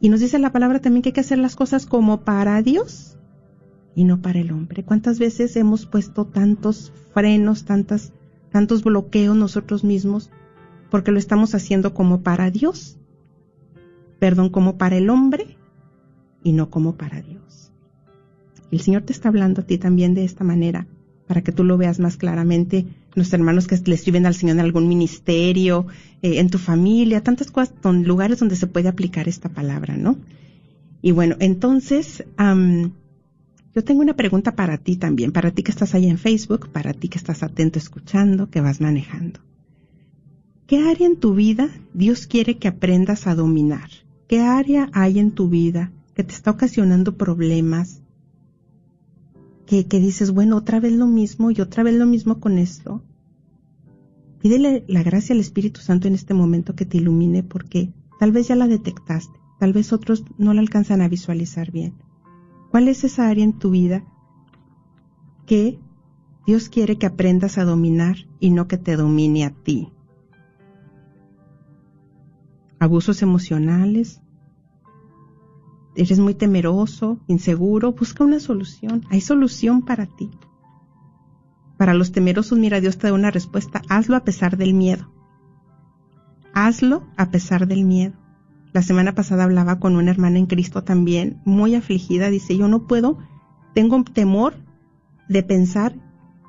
[0.01, 3.19] Y nos dice la palabra también que hay que hacer las cosas como para Dios
[3.95, 4.83] y no para el hombre.
[4.83, 8.15] ¿Cuántas veces hemos puesto tantos frenos, tantas,
[8.51, 10.31] tantos bloqueos nosotros mismos
[10.91, 12.97] porque lo estamos haciendo como para Dios?
[14.19, 15.59] Perdón, como para el hombre
[16.43, 17.73] y no como para Dios.
[18.71, 20.87] El Señor te está hablando a ti también de esta manera
[21.27, 22.87] para que tú lo veas más claramente.
[23.15, 25.87] Los hermanos que le escriben al Señor en algún ministerio,
[26.23, 30.19] eh, en tu familia, tantas cosas, ton- lugares donde se puede aplicar esta palabra, ¿no?
[31.03, 32.25] Y bueno, entonces,
[33.75, 36.93] yo tengo una pregunta para ti también, para ti que estás ahí en Facebook, para
[36.93, 39.41] ti que estás atento escuchando, que vas manejando.
[40.67, 43.91] ¿Qué área en tu vida Dios quiere que aprendas a dominar?
[44.29, 48.01] ¿Qué área hay en tu vida que te está ocasionando problemas?
[49.67, 53.03] Que, dices, bueno, otra vez lo mismo y otra vez lo mismo con esto.
[54.41, 58.49] Pídele la gracia al Espíritu Santo en este momento que te ilumine porque tal vez
[58.49, 61.95] ya la detectaste, tal vez otros no la alcanzan a visualizar bien.
[62.71, 64.05] ¿Cuál es esa área en tu vida
[65.47, 65.79] que
[66.47, 69.89] Dios quiere que aprendas a dominar y no que te domine a ti?
[72.79, 74.21] Abusos emocionales,
[75.97, 79.05] eres muy temeroso, inseguro, busca una solución.
[79.11, 80.31] Hay solución para ti.
[81.77, 83.83] Para los temerosos, mira, Dios te da una respuesta.
[83.89, 85.13] Hazlo a pesar del miedo.
[86.53, 88.15] Hazlo a pesar del miedo.
[88.73, 92.31] La semana pasada hablaba con una hermana en Cristo también, muy afligida.
[92.31, 93.19] Dice, yo no puedo,
[93.75, 94.55] tengo temor
[95.29, 95.95] de pensar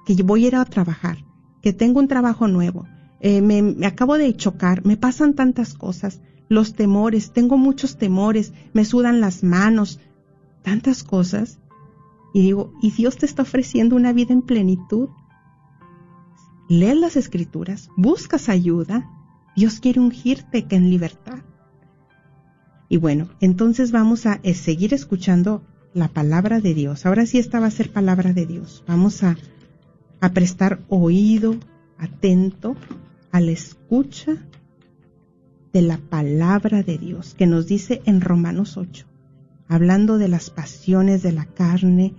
[0.05, 1.17] que voy a ir a trabajar,
[1.61, 2.85] que tengo un trabajo nuevo,
[3.19, 8.53] eh, me, me acabo de chocar, me pasan tantas cosas, los temores, tengo muchos temores,
[8.73, 9.99] me sudan las manos,
[10.61, 11.59] tantas cosas.
[12.33, 15.09] Y digo, ¿y Dios te está ofreciendo una vida en plenitud?
[16.67, 19.09] Lees las escrituras, buscas ayuda,
[19.55, 21.39] Dios quiere ungirte que en libertad.
[22.89, 27.05] Y bueno, entonces vamos a eh, seguir escuchando la palabra de Dios.
[27.05, 28.83] Ahora sí esta va a ser palabra de Dios.
[28.87, 29.37] Vamos a,
[30.19, 31.55] a prestar oído
[31.97, 32.75] atento
[33.31, 34.45] a la escucha
[35.75, 39.05] de la palabra de Dios que nos dice en Romanos 8,
[39.67, 42.13] hablando de las pasiones de la carne,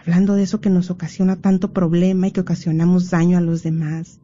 [0.00, 4.18] hablando de eso que nos ocasiona tanto problema y que ocasionamos daño a los demás,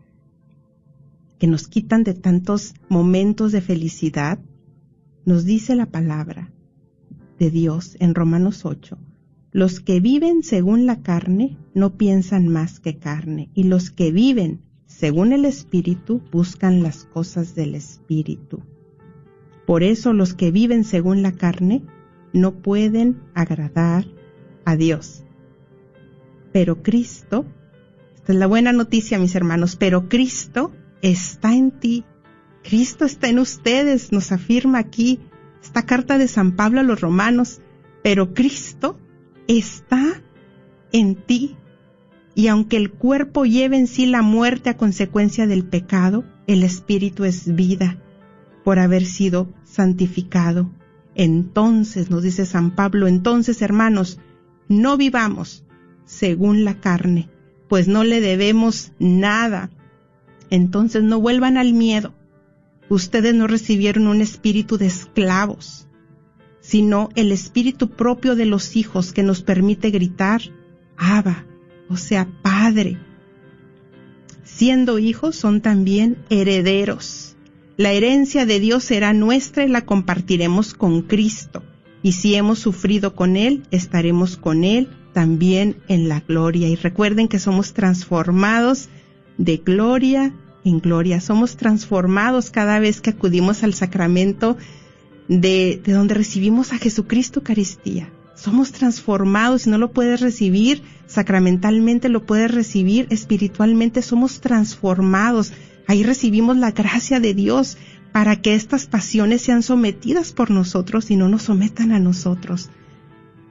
[1.39, 4.39] que nos quitan de tantos momentos de felicidad,
[5.27, 6.51] nos dice la palabra
[7.39, 8.97] de Dios en Romanos 8,
[9.51, 14.63] los que viven según la carne no piensan más que carne, y los que viven
[15.03, 18.63] según el Espíritu buscan las cosas del Espíritu.
[19.67, 21.83] Por eso los que viven según la carne
[22.33, 24.07] no pueden agradar
[24.65, 25.25] a Dios.
[26.53, 27.45] Pero Cristo,
[28.15, 32.05] esta es la buena noticia mis hermanos, pero Cristo está en ti.
[32.63, 35.19] Cristo está en ustedes, nos afirma aquí
[35.65, 37.61] esta carta de San Pablo a los romanos,
[38.05, 39.01] pero Cristo
[39.49, 40.23] está
[40.93, 41.57] en ti.
[42.35, 47.25] Y aunque el cuerpo lleve en sí la muerte a consecuencia del pecado, el espíritu
[47.25, 47.99] es vida
[48.65, 50.71] por haber sido santificado.
[51.15, 54.19] Entonces, nos dice San Pablo, entonces hermanos,
[54.69, 55.65] no vivamos
[56.05, 57.29] según la carne,
[57.69, 59.71] pues no le debemos nada.
[60.51, 62.15] Entonces no vuelvan al miedo.
[62.89, 65.89] Ustedes no recibieron un espíritu de esclavos,
[66.61, 70.43] sino el espíritu propio de los hijos que nos permite gritar,
[70.97, 71.47] Abba,
[71.93, 72.99] o sea, Padre.
[74.45, 77.37] Siendo hijos son también herederos.
[77.77, 81.63] La herencia de Dios será nuestra y la compartiremos con Cristo.
[82.03, 86.69] Y si hemos sufrido con Él, estaremos con Él también en la gloria.
[86.69, 88.89] Y recuerden que somos transformados
[89.37, 90.35] de gloria
[90.65, 91.21] en gloria.
[91.21, 94.57] Somos transformados cada vez que acudimos al sacramento
[95.29, 98.11] de, de donde recibimos a Jesucristo Eucaristía.
[98.43, 104.03] Somos transformados y no lo puedes recibir sacramentalmente, lo puedes recibir espiritualmente.
[104.03, 105.53] Somos transformados.
[105.87, 107.79] Ahí recibimos la gracia de Dios
[108.11, 112.69] para que estas pasiones sean sometidas por nosotros y no nos sometan a nosotros.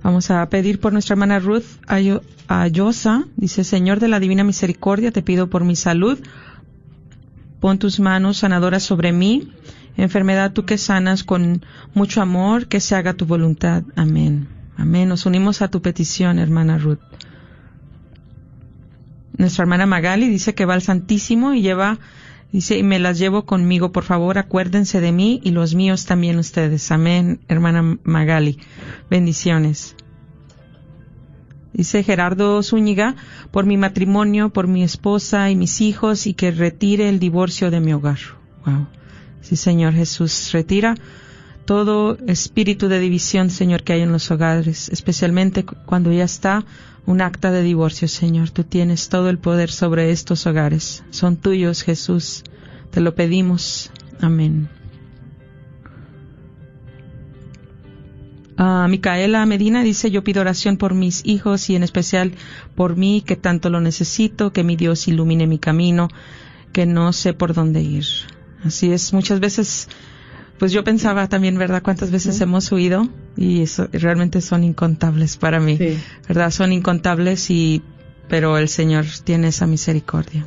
[0.02, 3.24] Vamos a pedir por nuestra hermana Ruth Ayo- Ayosa.
[3.36, 6.18] Dice, Señor de la Divina Misericordia, te pido por mi salud.
[7.60, 9.52] Pon tus manos sanadoras sobre mí.
[9.96, 13.82] Enfermedad tú que sanas con mucho amor, que se haga tu voluntad.
[13.96, 14.48] Amén.
[14.76, 15.08] Amén.
[15.08, 17.00] Nos unimos a tu petición, hermana Ruth.
[19.36, 21.98] Nuestra hermana Magali dice que va al Santísimo y lleva,
[22.52, 26.38] dice, y me las llevo conmigo, por favor, acuérdense de mí y los míos también
[26.38, 26.90] ustedes.
[26.90, 28.58] Amén, hermana Magali.
[29.08, 29.96] Bendiciones.
[31.72, 33.14] Dice Gerardo Zúñiga,
[33.50, 37.80] por mi matrimonio, por mi esposa y mis hijos y que retire el divorcio de
[37.80, 38.18] mi hogar.
[38.66, 38.86] Wow.
[39.40, 40.94] Sí, Señor Jesús, retira
[41.64, 46.64] todo espíritu de división, Señor, que hay en los hogares, especialmente cu- cuando ya está
[47.06, 48.50] un acta de divorcio, Señor.
[48.50, 51.04] Tú tienes todo el poder sobre estos hogares.
[51.10, 52.42] Son tuyos, Jesús.
[52.90, 53.90] Te lo pedimos.
[54.20, 54.68] Amén.
[58.62, 62.32] Ah, Micaela Medina dice, yo pido oración por mis hijos y en especial
[62.74, 66.08] por mí, que tanto lo necesito, que mi Dios ilumine mi camino,
[66.70, 68.04] que no sé por dónde ir.
[68.62, 69.88] Así es, muchas veces,
[70.58, 71.82] pues yo pensaba también, ¿verdad?
[71.82, 73.08] ¿Cuántas veces hemos huido?
[73.34, 75.96] Y eso realmente son incontables para mí, Sí.
[76.28, 76.50] ¿verdad?
[76.50, 77.80] Son incontables y,
[78.28, 80.46] pero el Señor tiene esa misericordia.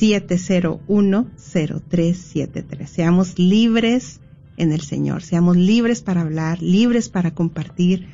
[0.00, 2.86] 701-0373.
[2.86, 4.18] Seamos libres
[4.56, 8.06] en el Señor, seamos libres para hablar, libres para compartir,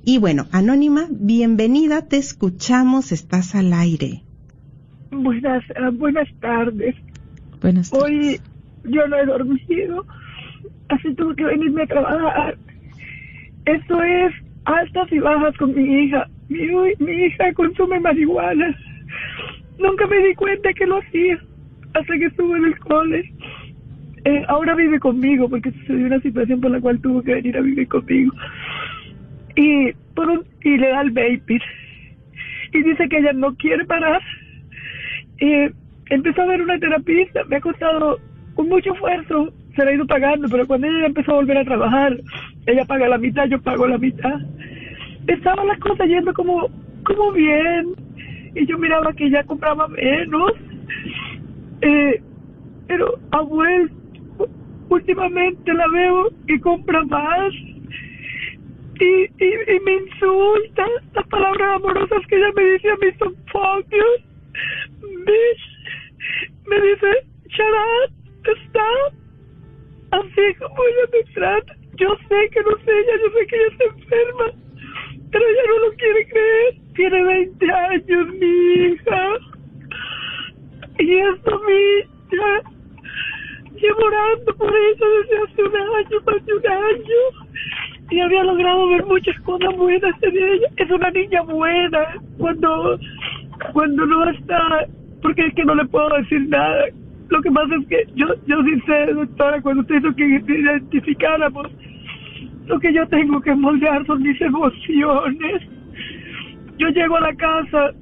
[0.05, 4.23] Y bueno, Anónima, bienvenida, te escuchamos, estás al aire.
[5.11, 6.95] Buenas, eh, buenas tardes.
[7.61, 8.05] Buenas tardes.
[8.05, 8.41] Hoy
[8.85, 10.07] yo no he dormido,
[10.89, 12.57] así tuve que venirme a trabajar.
[13.67, 14.35] Esto es
[14.65, 16.27] altas y bajas con mi hija.
[16.49, 16.67] Mi,
[16.99, 18.77] mi hija consume marihuana.
[19.79, 21.39] Nunca me di cuenta que lo hacía
[21.95, 23.33] hasta que estuvo en el cole.
[24.25, 27.61] Eh, ahora vive conmigo porque sucedió una situación por la cual tuvo que venir a
[27.61, 28.33] vivir conmigo.
[29.57, 31.63] Y, por un, y le da el vapor.
[32.73, 34.21] Y dice que ella no quiere parar.
[35.39, 35.73] Eh,
[36.11, 38.19] empezó a ver una terapista, me ha costado
[38.55, 41.65] con mucho esfuerzo, se la ha ido pagando, pero cuando ella empezó a volver a
[41.65, 42.17] trabajar,
[42.67, 44.41] ella paga la mitad, yo pago la mitad.
[45.29, 46.69] Estaban las cosas yendo como,
[47.05, 47.95] como bien,
[48.57, 50.53] y yo miraba que ella compraba menos,
[51.83, 52.21] eh,
[52.89, 53.95] pero ha vuelto,
[54.89, 57.55] últimamente la veo y compra más,
[59.01, 63.37] y, y, y me insulta, las palabras amorosas que ella me dice a mí son
[63.53, 63.87] fuck
[66.67, 67.75] me dice, shut
[68.05, 69.28] up,
[70.11, 71.75] así como ella me trata.
[71.75, 74.45] sé que no sé ella, yo sé que ella está enferma,
[75.31, 76.75] pero ella no lo quiere creer.
[76.95, 79.39] Tiene 20 años mi hija.
[80.99, 82.63] Y esto mi hija,
[83.77, 87.49] llevo orando por ella desde hace un año, más de un año.
[88.11, 90.69] Y había logrado ver muchas cosas buenas en ella.
[90.77, 92.99] Es una niña buena cuando,
[93.73, 94.87] cuando no está,
[95.23, 96.87] porque es que no le puedo decir nada.
[97.29, 101.67] Lo que pasa es que yo, yo sí sé, doctora, cuando usted hizo que identificáramos,
[102.67, 105.63] lo que yo tengo que moldear son mis emociones.
[106.79, 107.93] Yo llego a la casa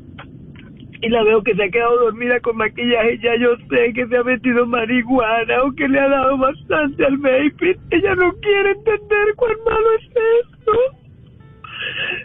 [1.02, 4.16] y la veo que se ha quedado dormida con maquillaje, ya yo sé que se
[4.16, 7.76] ha metido marihuana o que le ha dado bastante al vaping.
[7.90, 10.72] Ella no quiere entender cuán malo es esto.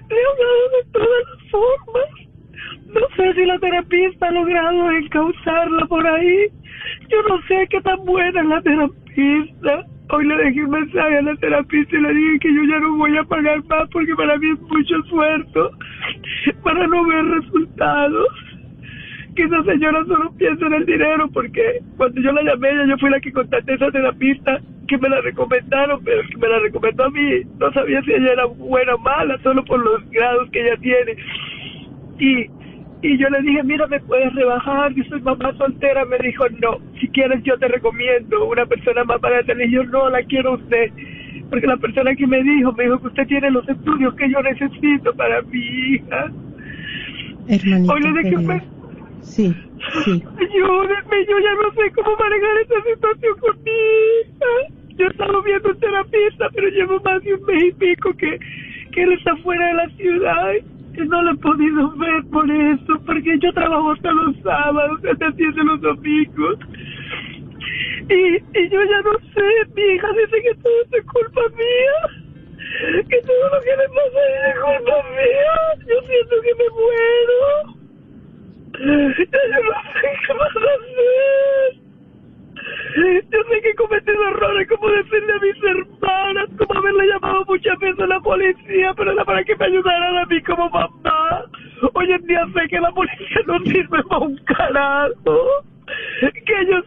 [0.09, 2.21] Le he hablado de todas las formas.
[2.87, 6.47] No sé si la terapista ha logrado encauzarla por ahí.
[7.11, 9.85] Yo no sé qué tan buena es la terapista.
[10.11, 12.95] Hoy le dejé un mensaje a la terapista y le dije que yo ya no
[12.95, 15.71] voy a pagar más porque para mí es mucho esfuerzo
[16.63, 18.27] para no ver resultados.
[19.35, 22.97] Que esa señora solo piensa en el dinero porque cuando yo la llamé ella yo
[22.97, 26.59] fui la que contacté a esa terapista que me la recomendaron pero que me la
[26.59, 27.41] recomendó a mí.
[27.59, 31.15] No sabía si ella era buena o mala solo por los grados que ella tiene.
[32.19, 32.60] Y
[33.03, 36.77] y yo le dije mira me puedes rebajar yo soy mamá soltera me dijo no
[36.99, 40.53] si quieres yo te recomiendo una persona más barata le dije yo no la quiero
[40.53, 40.91] usted
[41.49, 44.41] porque la persona que me dijo me dijo que usted tiene los estudios que yo
[44.41, 46.31] necesito para mi hija
[47.47, 48.39] Hermanita Hoy le un querida.
[48.41, 48.63] mes-
[49.21, 49.53] Sí,
[50.03, 50.23] sí.
[50.37, 54.95] Ayúdenme, yo ya no sé cómo manejar esta situación con mi hija.
[54.97, 58.39] Yo he estado viendo un terapista, pero llevo más de un mes y pico que,
[58.91, 60.51] que él está fuera de la ciudad
[60.93, 65.27] y no lo he podido ver por eso, porque yo trabajo hasta los sábados, hasta
[65.27, 66.59] haciendo los domingos.
[68.09, 73.21] Y, y yo ya no sé, mi hija dice que todo es culpa mía, que
[73.21, 75.85] todo lo que le pasa es culpa mía.
[75.87, 77.81] Yo siento que me muero.
[78.79, 79.27] Yo no sé
[80.27, 81.80] qué más hacer.
[82.95, 87.79] Yo sé que he cometido errores como decirle a mis hermanas, como haberle llamado muchas
[87.79, 91.45] veces a la policía, pero era para que me ayudaran a mí como mamá.
[91.93, 95.37] Hoy en día sé que la policía no sirve para un carajo.
[96.45, 96.85] Que ellos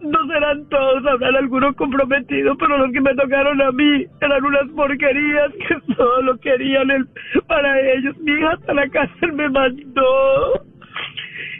[0.00, 4.68] no serán todos, habrán algunos comprometidos, pero los que me tocaron a mí eran unas
[4.70, 7.08] porquerías que solo querían el,
[7.46, 8.16] para ellos.
[8.18, 10.64] Mi hija hasta la cárcel me mandó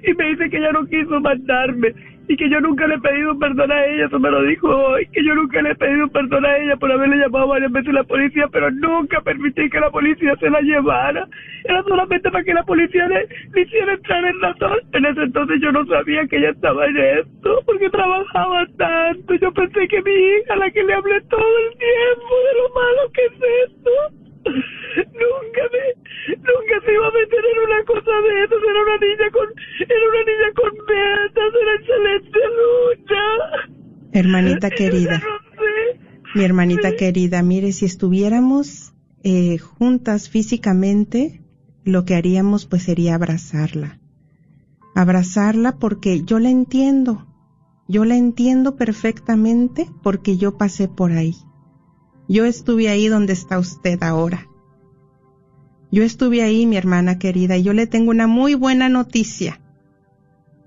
[0.02, 1.94] y me dice que ella no quiso mandarme
[2.26, 5.06] y que yo nunca le he pedido perdón a ella, eso me lo dijo hoy,
[5.06, 7.92] que yo nunca le he pedido perdón a ella por haberle llamado varias veces a
[7.92, 11.28] la policía, pero nunca permití que la policía se la llevara.
[11.64, 14.78] Era solamente para que la policía le, le hiciera entrar en razón.
[14.92, 19.34] En ese entonces yo no sabía que ella estaba en esto, porque trabajaba tanto.
[19.34, 23.12] Yo pensé que mi hija, la que le hablé todo el tiempo de lo malo
[23.12, 28.54] que es esto, nunca me, nunca se iba a meter en una cosa de eso.
[28.54, 29.48] Era una niña con,
[29.80, 33.22] era una niña con metas, era excelente lucha.
[34.12, 35.22] Hermanita querida.
[36.34, 38.92] Mi hermanita querida, mire, si estuviéramos
[39.22, 41.40] eh, juntas físicamente,
[41.84, 44.00] lo que haríamos pues sería abrazarla.
[44.94, 47.26] Abrazarla porque yo la entiendo.
[47.88, 51.34] Yo la entiendo perfectamente porque yo pasé por ahí.
[52.28, 54.46] Yo estuve ahí donde está usted ahora.
[55.90, 59.60] Yo estuve ahí, mi hermana querida, y yo le tengo una muy buena noticia.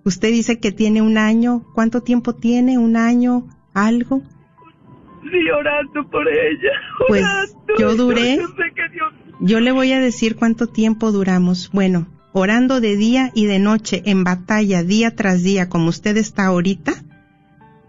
[0.05, 1.65] Usted dice que tiene un año.
[1.73, 2.77] ¿Cuánto tiempo tiene?
[2.77, 3.47] ¿Un año?
[3.73, 4.21] ¿Algo?
[5.29, 6.71] Sí, orando por ella.
[7.09, 7.25] Pues,
[7.77, 11.69] yo duré- Yo, sé que Dios Yo le voy a decir cuánto tiempo duramos.
[11.73, 16.45] Bueno, orando de día y de noche, en batalla, día tras día, como usted está
[16.45, 16.93] ahorita,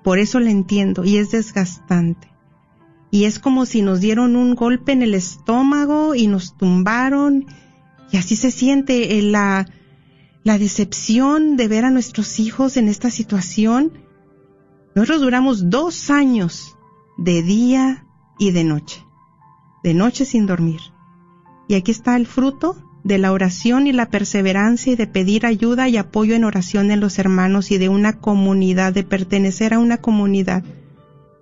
[0.03, 2.29] por eso le entiendo, y es desgastante.
[3.11, 7.47] Y es como si nos dieron un golpe en el estómago y nos tumbaron,
[8.11, 9.67] y así se siente eh, la,
[10.45, 13.93] decepción de ver a nuestros hijos en esta situación.
[14.95, 16.75] Nosotros duramos dos años
[17.19, 18.07] de día
[18.39, 19.05] y de noche,
[19.85, 20.81] de noche sin dormir.
[21.69, 25.87] Y aquí está el fruto de la oración y la perseverancia y de pedir ayuda
[25.89, 29.99] y apoyo en oración en los hermanos y de una comunidad, de pertenecer a una
[29.99, 30.65] comunidad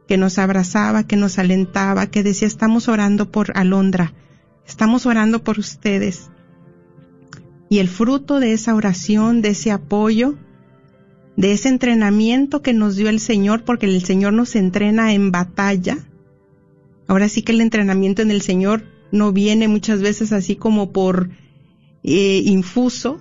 [0.06, 4.14] que nos abrazaba, que nos alentaba, que decía estamos orando por Alondra,
[4.66, 6.30] estamos orando por ustedes.
[7.68, 10.36] Y el fruto de esa oración, de ese apoyo,
[11.36, 15.98] de ese entrenamiento que nos dio el Señor, porque el Señor nos entrena en batalla.
[17.08, 21.30] Ahora sí que el entrenamiento en el Señor no viene muchas veces así como por
[22.04, 23.20] eh, infuso.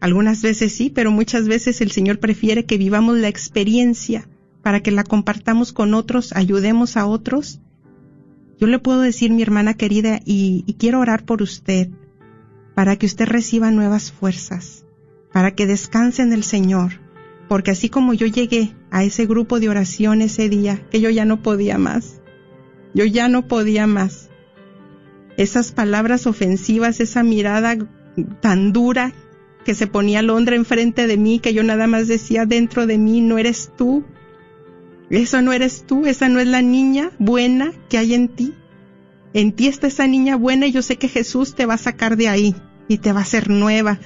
[0.00, 4.28] Algunas veces sí, pero muchas veces el Señor prefiere que vivamos la experiencia
[4.64, 7.60] para que la compartamos con otros, ayudemos a otros.
[8.58, 11.90] Yo le puedo decir, mi hermana querida, y, quiero orar por usted,
[12.74, 14.86] para que usted reciba nuevas fuerzas,
[15.34, 16.94] para que descanse en el Señor,
[17.46, 21.26] porque así como yo llegué a ese grupo de oración ese día, que yo ya
[21.26, 22.22] no podía más,
[22.94, 24.30] yo ya no podía más.
[25.36, 27.76] Esas palabras ofensivas, esa mirada
[28.40, 29.12] tan dura
[29.66, 33.20] que se ponía Londra enfrente de mí, que yo nada más decía dentro de mí,
[33.20, 34.04] no eres tú.
[35.14, 38.52] Eso no eres tú, esa no es la niña buena que hay en ti.
[39.32, 42.16] En ti está esa niña buena y yo sé que Jesús te va a sacar
[42.16, 42.54] de ahí
[42.88, 44.00] y te va a hacer nueva.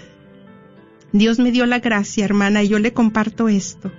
[1.13, 3.91] Dios me dio la gracia, hermana, y yo le comparto esto.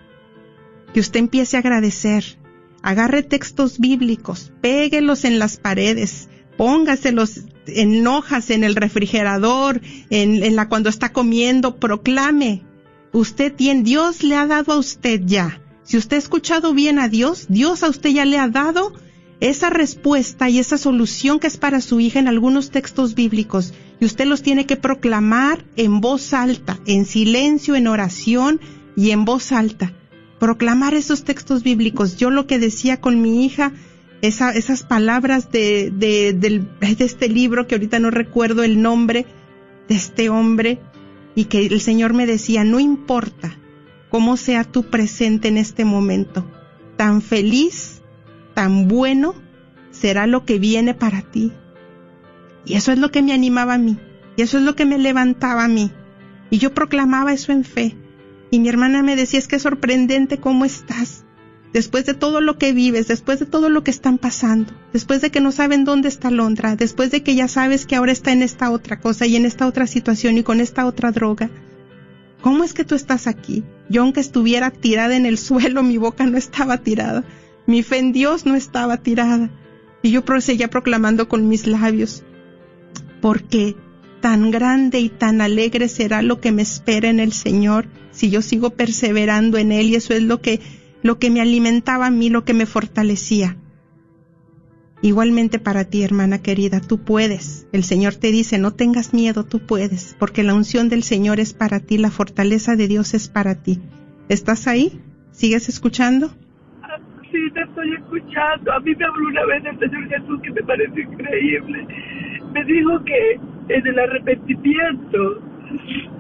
[0.93, 2.37] Que usted empiece a agradecer.
[2.83, 9.81] Agarre textos bíblicos, péguelos en las paredes, póngaselos en hojas, en el refrigerador,
[10.11, 12.63] en, en la cuando está comiendo, proclame.
[13.11, 15.59] Usted tiene, Dios le ha dado a usted ya.
[15.89, 18.93] Si usted ha escuchado bien a Dios, Dios a usted ya le ha dado
[19.39, 23.73] esa respuesta y esa solución que es para su hija en algunos textos bíblicos.
[23.99, 28.61] Y usted los tiene que proclamar en voz alta, en silencio, en oración
[28.95, 29.91] y en voz alta.
[30.39, 32.17] Proclamar esos textos bíblicos.
[32.17, 33.73] Yo lo que decía con mi hija,
[34.21, 39.25] esa, esas palabras de, de, de este libro que ahorita no recuerdo el nombre
[39.87, 40.77] de este hombre
[41.33, 43.58] y que el Señor me decía, no importa
[44.09, 46.45] cómo sea tu presente en este momento,
[46.97, 48.01] tan feliz,
[48.53, 49.35] tan bueno
[49.91, 51.53] será lo que viene para ti.
[52.65, 53.97] Y eso es lo que me animaba a mí,
[54.35, 55.91] y eso es lo que me levantaba a mí.
[56.49, 57.95] Y yo proclamaba eso en fe.
[58.51, 61.25] Y mi hermana me decía, es que sorprendente cómo estás.
[61.73, 65.29] Después de todo lo que vives, después de todo lo que están pasando, después de
[65.29, 68.41] que no saben dónde está Londra, después de que ya sabes que ahora está en
[68.41, 71.51] esta otra cosa y en esta otra situación y con esta otra droga,
[72.41, 73.63] ¿cómo es que tú estás aquí?
[73.89, 77.23] Yo aunque estuviera tirada en el suelo, mi boca no estaba tirada,
[77.65, 79.49] mi fe en Dios no estaba tirada.
[80.01, 82.23] Y yo seguía proclamando con mis labios,
[83.21, 83.75] porque
[84.21, 88.41] tan grande y tan alegre será lo que me espera en el Señor si yo
[88.41, 90.59] sigo perseverando en Él y eso es lo que,
[91.03, 93.57] lo que me alimentaba a mí, lo que me fortalecía.
[95.01, 97.67] Igualmente para ti, hermana querida, tú puedes.
[97.71, 101.53] El Señor te dice, no tengas miedo, tú puedes, porque la unción del Señor es
[101.53, 103.79] para ti, la fortaleza de Dios es para ti.
[104.27, 104.99] ¿Estás ahí?
[105.31, 106.31] ¿Sigues escuchando?
[107.31, 108.73] Sí, te estoy escuchando.
[108.73, 111.87] A mí me habló una vez el Señor Jesús que me parece increíble.
[112.53, 113.39] Me dijo que
[113.69, 115.41] en el arrepentimiento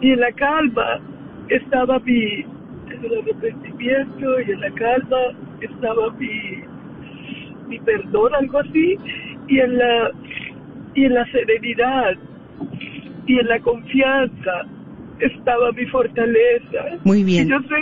[0.01, 1.01] y en la calma
[1.49, 2.45] estaba mi...
[2.91, 5.17] En el arrepentimiento y en la calma
[5.61, 6.63] estaba mi...
[7.69, 8.95] mi perdón, algo así.
[9.47, 10.11] Y en la...
[10.95, 12.13] y en la serenidad
[13.27, 14.51] y en la confianza
[15.19, 16.97] estaba mi fortaleza.
[17.03, 17.47] Muy bien.
[17.47, 17.75] Y yo sé,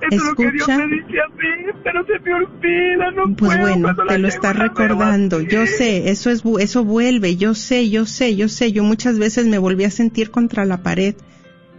[0.00, 0.78] eso es lo que Dios Escucha.
[0.86, 3.60] me dice a mí, pero se me olvida, no Pues puedo.
[3.62, 5.40] bueno, te lo tengo está la veo recordando.
[5.40, 7.36] Yo sé, eso es bu- eso vuelve.
[7.36, 8.70] Yo sé, yo sé, yo sé.
[8.72, 11.14] Yo muchas veces me volví a sentir contra la pared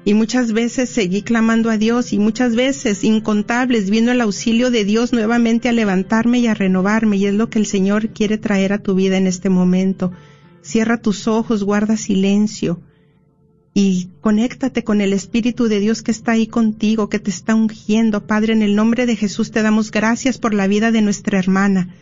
[0.07, 4.85] y muchas veces seguí clamando a Dios y muchas veces incontables vino el auxilio de
[4.85, 8.71] Dios nuevamente a levantarme y a renovarme y es lo que el Señor quiere traer
[8.71, 10.13] a tu vida en este momento.
[10.61, 12.79] Cierra tus ojos, guarda silencio
[13.73, 18.27] y conéctate con el Espíritu de Dios que está ahí contigo, que te está ungiendo.
[18.27, 21.93] Padre, en el nombre de Jesús te damos gracias por la vida de nuestra hermana.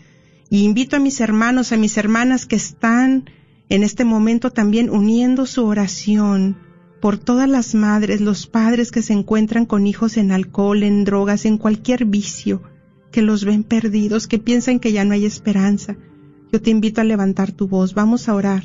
[0.52, 3.32] Y invito a mis hermanos, a mis hermanas que están
[3.68, 6.58] en este momento también uniendo su oración
[7.02, 11.46] por todas las madres, los padres que se encuentran con hijos en alcohol, en drogas,
[11.46, 12.64] en cualquier vicio,
[13.12, 15.96] que los ven perdidos, que piensan que ya no hay esperanza.
[16.52, 18.64] Yo te invito a levantar tu voz, vamos a orar.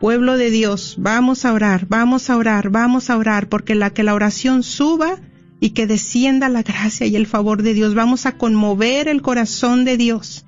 [0.00, 4.02] Pueblo de Dios, vamos a orar, vamos a orar, vamos a orar, porque la que
[4.02, 5.18] la oración suba
[5.60, 9.84] y que descienda la gracia y el favor de Dios, vamos a conmover el corazón
[9.84, 10.44] de Dios.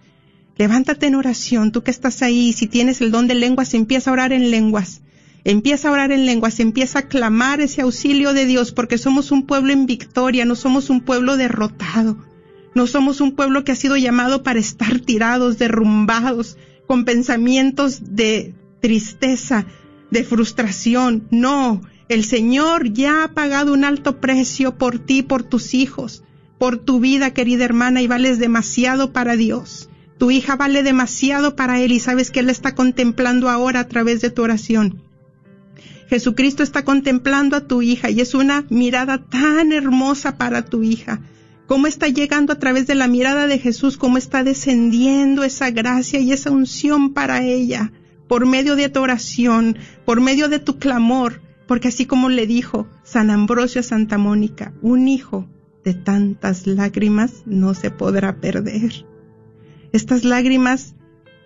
[0.56, 4.12] Levántate en oración, tú que estás ahí, si tienes el don de lenguas, empieza a
[4.12, 5.02] orar en lenguas.
[5.45, 9.47] Empieza a orar en lenguas, empieza a clamar ese auxilio de Dios, porque somos un
[9.47, 12.18] pueblo en victoria, no somos un pueblo derrotado.
[12.74, 18.55] No somos un pueblo que ha sido llamado para estar tirados, derrumbados, con pensamientos de
[18.80, 19.66] tristeza,
[20.11, 21.26] de frustración.
[21.30, 26.22] No, el Señor ya ha pagado un alto precio por ti, por tus hijos,
[26.59, 29.88] por tu vida, querida hermana, y vales demasiado para Dios.
[30.18, 34.20] Tu hija vale demasiado para Él y sabes que Él está contemplando ahora a través
[34.20, 35.01] de tu oración.
[36.11, 41.20] Jesucristo está contemplando a tu hija y es una mirada tan hermosa para tu hija.
[41.68, 46.18] Cómo está llegando a través de la mirada de Jesús, cómo está descendiendo esa gracia
[46.18, 47.92] y esa unción para ella,
[48.26, 52.88] por medio de tu oración, por medio de tu clamor, porque así como le dijo
[53.04, 55.48] San Ambrosio a Santa Mónica, un hijo
[55.84, 59.06] de tantas lágrimas no se podrá perder.
[59.92, 60.96] Estas lágrimas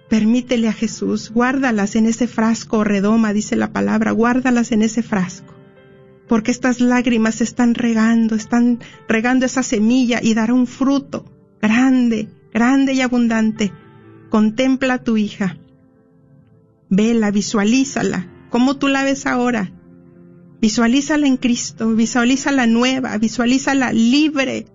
[0.09, 5.03] Permítele a Jesús, guárdalas en ese frasco o redoma, dice la palabra, guárdalas en ese
[5.03, 5.55] frasco.
[6.29, 11.25] Porque estas lágrimas están regando, están regando esa semilla y dará un fruto
[11.61, 13.73] grande, grande y abundante.
[14.29, 15.57] Contempla a tu hija.
[16.91, 19.73] Vela, visualízala, como tú la ves ahora.
[20.61, 24.67] Visualízala en Cristo, visualízala nueva, visualízala libre,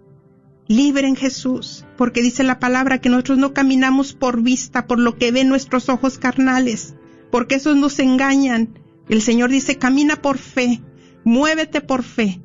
[0.70, 5.18] libre en Jesús, porque dice la palabra que nosotros no caminamos por vista, por lo
[5.18, 6.94] que ven nuestros ojos carnales,
[7.32, 8.70] porque esos nos engañan.
[9.10, 10.80] El Señor dice, camina por fe,
[11.26, 12.40] muévete por fe.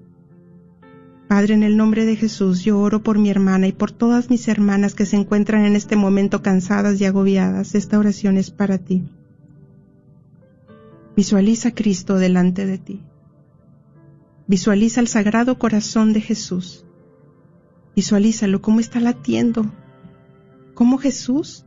[1.29, 4.49] Padre, en el nombre de Jesús, yo oro por mi hermana y por todas mis
[4.49, 7.75] hermanas que se encuentran en este momento cansadas y agobiadas.
[7.75, 9.05] Esta oración es para ti.
[11.15, 13.03] Visualiza a Cristo delante de ti.
[14.47, 16.84] Visualiza el sagrado corazón de Jesús.
[17.97, 19.73] Visualízalo cómo está latiendo,
[20.75, 21.65] cómo Jesús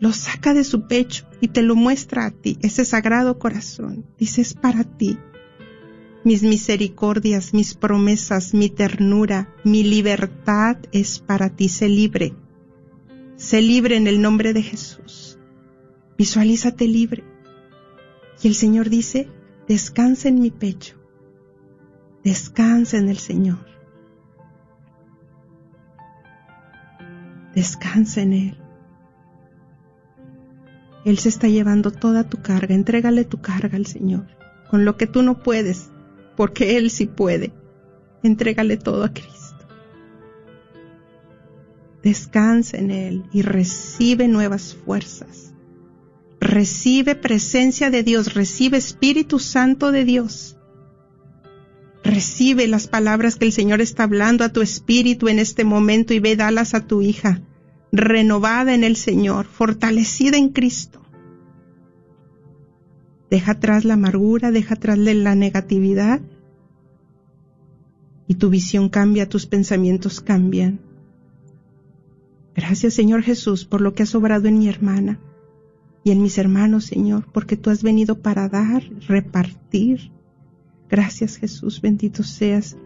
[0.00, 4.06] lo saca de su pecho y te lo muestra a ti, ese sagrado corazón.
[4.18, 5.18] Dice, es para ti.
[6.24, 11.68] Mis misericordias, mis promesas, mi ternura, mi libertad es para ti.
[11.68, 12.34] Sé libre.
[13.36, 15.38] Sé libre en el nombre de Jesús.
[16.16, 17.24] Visualízate libre.
[18.42, 19.28] Y el Señor dice,
[19.68, 20.96] descansa en mi pecho.
[22.24, 23.66] Descansa en el Señor.
[27.54, 28.56] Descansa en Él.
[31.04, 32.74] Él se está llevando toda tu carga.
[32.74, 34.26] Entrégale tu carga al Señor.
[34.70, 35.90] Con lo que tú no puedes,
[36.36, 37.52] porque Él sí puede.
[38.22, 39.66] Entrégale todo a Cristo.
[42.02, 45.52] Descansa en Él y recibe nuevas fuerzas.
[46.40, 50.56] Recibe presencia de Dios, recibe Espíritu Santo de Dios.
[52.02, 56.18] Recibe las palabras que el Señor está hablando a tu espíritu en este momento y
[56.18, 57.42] ve dalas a tu hija,
[57.92, 61.00] renovada en el Señor, fortalecida en Cristo.
[63.30, 66.20] Deja atrás la amargura, deja atrás la negatividad
[68.26, 70.80] y tu visión cambia, tus pensamientos cambian.
[72.54, 75.20] Gracias Señor Jesús por lo que has obrado en mi hermana
[76.02, 80.10] y en mis hermanos, Señor, porque tú has venido para dar, repartir.
[80.90, 82.76] Gracias Jesús, bendito seas.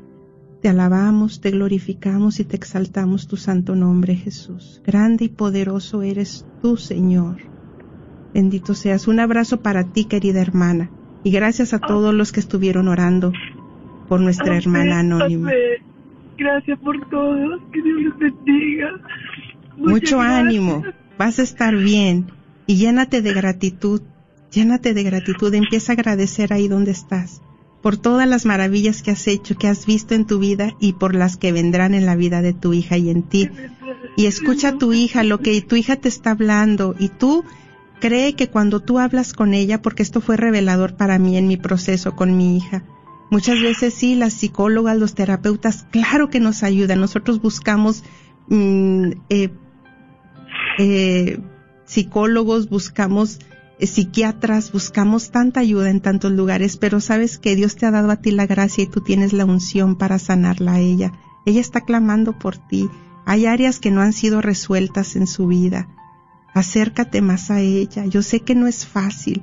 [0.61, 4.81] Te alabamos, te glorificamos y te exaltamos tu santo nombre, Jesús.
[4.85, 7.37] Grande y poderoso eres tú, Señor.
[8.33, 9.07] Bendito seas.
[9.07, 10.91] Un abrazo para ti, querida hermana.
[11.23, 13.33] Y gracias a todos los que estuvieron orando
[14.09, 15.51] por nuestra hermana anónima.
[16.37, 17.71] Gracias por todo.
[17.71, 18.91] Que Dios les bendiga.
[19.77, 20.41] Muchas Mucho gracias.
[20.41, 20.83] ánimo.
[21.19, 22.27] Vas a estar bien.
[22.67, 24.03] Y llénate de gratitud.
[24.51, 25.55] Llénate de gratitud.
[25.55, 27.43] Empieza a agradecer ahí donde estás.
[27.85, 31.15] Por todas las maravillas que has hecho, que has visto en tu vida y por
[31.15, 33.51] las que vendrán en la vida de tu hija y en ti.
[34.17, 36.95] Y escucha a tu hija, lo que tu hija te está hablando.
[36.99, 37.45] Y tú
[38.01, 41.59] cree que cuando tú hablas con ella, porque esto fue revelador para mí en mi
[41.59, 42.85] proceso con mi hija,
[43.31, 47.03] muchas veces sí, las psicólogas, los terapeutas, claro que nos ayudan.
[47.03, 48.03] Nosotros buscamos
[48.49, 49.51] mm, eh,
[50.79, 51.39] eh,
[51.85, 53.41] psicólogos, buscamos
[53.81, 58.17] psiquiatras, buscamos tanta ayuda en tantos lugares, pero sabes que Dios te ha dado a
[58.17, 61.13] ti la gracia y tú tienes la unción para sanarla a ella.
[61.47, 62.89] Ella está clamando por ti.
[63.27, 65.89] Hay áreas que no han sido resueltas en su vida.
[66.55, 68.07] Acércate más a ella.
[68.07, 69.43] Yo sé que no es fácil,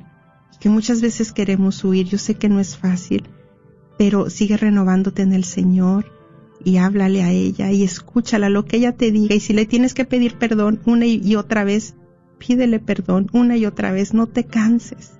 [0.60, 2.08] que muchas veces queremos huir.
[2.08, 3.30] Yo sé que no es fácil,
[3.98, 6.12] pero sigue renovándote en el Señor
[6.64, 9.36] y háblale a ella y escúchala lo que ella te diga.
[9.36, 11.96] Y si le tienes que pedir perdón una y, otra vez,
[12.46, 14.14] pídele perdón una y otra vez.
[14.14, 15.12] No te canses.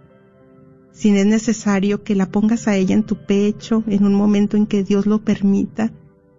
[0.92, 4.66] Si es necesario que la pongas a ella en tu pecho en un momento en
[4.66, 5.92] que Dios lo permita,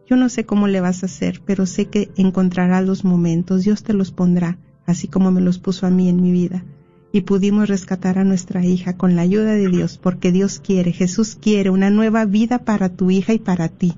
[0.09, 3.83] yo no sé cómo le vas a hacer, pero sé que encontrarás los momentos, Dios
[3.83, 6.65] te los pondrá, así como me los puso a mí en mi vida.
[7.13, 11.39] Y pudimos rescatar a nuestra hija con la ayuda de Dios, porque Dios quiere, Jesús
[11.41, 13.95] quiere una nueva vida para tu hija y para ti.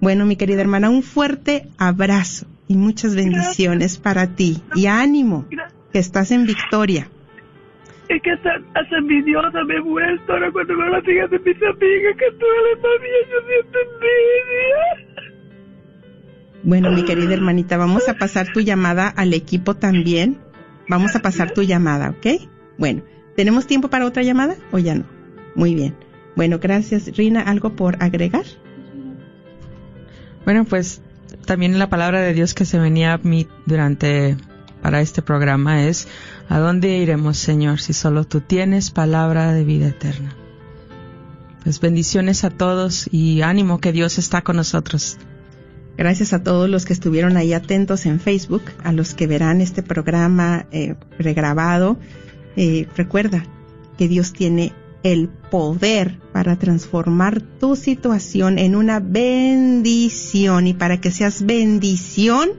[0.00, 4.62] Bueno, mi querida hermana, un fuerte abrazo y muchas bendiciones para ti.
[4.74, 5.46] Y ánimo,
[5.92, 7.08] que estás en victoria.
[8.08, 11.62] Es que hasta, hasta envidiosa me he vuelto ahora cuando veo las hijas de mis
[11.62, 15.10] amigas que tú eres también, yo siento envidia.
[16.62, 20.38] Bueno, mi querida hermanita, vamos a pasar tu llamada al equipo también.
[20.88, 22.48] Vamos a pasar tu llamada, ¿ok?
[22.76, 23.02] Bueno,
[23.36, 25.04] ¿tenemos tiempo para otra llamada o ya no?
[25.54, 25.94] Muy bien.
[26.36, 27.16] Bueno, gracias.
[27.16, 28.44] Rina, ¿algo por agregar?
[30.44, 31.00] Bueno, pues
[31.46, 34.36] también la palabra de Dios que se venía a mí durante
[34.82, 36.08] para este programa es
[36.50, 40.34] ¿A dónde iremos, Señor, si solo tú tienes palabra de vida eterna?
[41.62, 45.16] Pues bendiciones a todos y ánimo que Dios está con nosotros.
[45.96, 49.84] Gracias a todos los que estuvieron ahí atentos en Facebook, a los que verán este
[49.84, 51.98] programa eh, regrabado.
[52.56, 53.44] Eh, recuerda
[53.96, 54.72] que Dios tiene
[55.04, 62.50] el poder para transformar tu situación en una bendición y para que seas bendición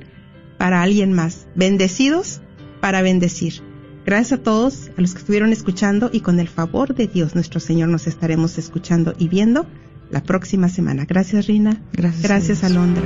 [0.62, 1.48] para alguien más.
[1.56, 2.40] Bendecidos
[2.82, 3.64] para bendecir.
[4.06, 7.60] Gracias a todos, a los que estuvieron escuchando y con el favor de Dios nuestro
[7.60, 9.66] Señor nos estaremos escuchando y viendo
[10.12, 11.06] la próxima semana.
[11.06, 11.82] Gracias Rina.
[11.94, 12.64] Gracias a Gracias.
[12.64, 13.02] Alondra.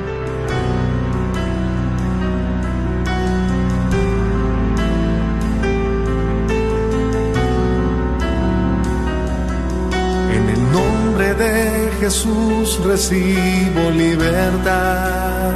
[10.33, 15.55] En el nombre de Jesús recibo libertad.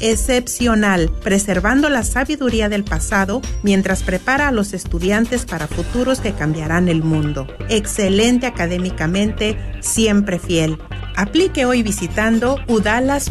[0.00, 6.88] excepcional, preservando la sabiduría del pasado mientras prepara a los estudiantes para futuros que cambiarán
[6.88, 7.46] el mundo.
[7.68, 10.78] Excelente académicamente, siempre fiel.
[11.16, 13.30] Aplique hoy visitando udalas.edu.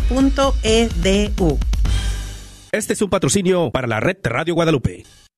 [2.72, 5.04] Este es un patrocinio para la red Radio Guadalupe.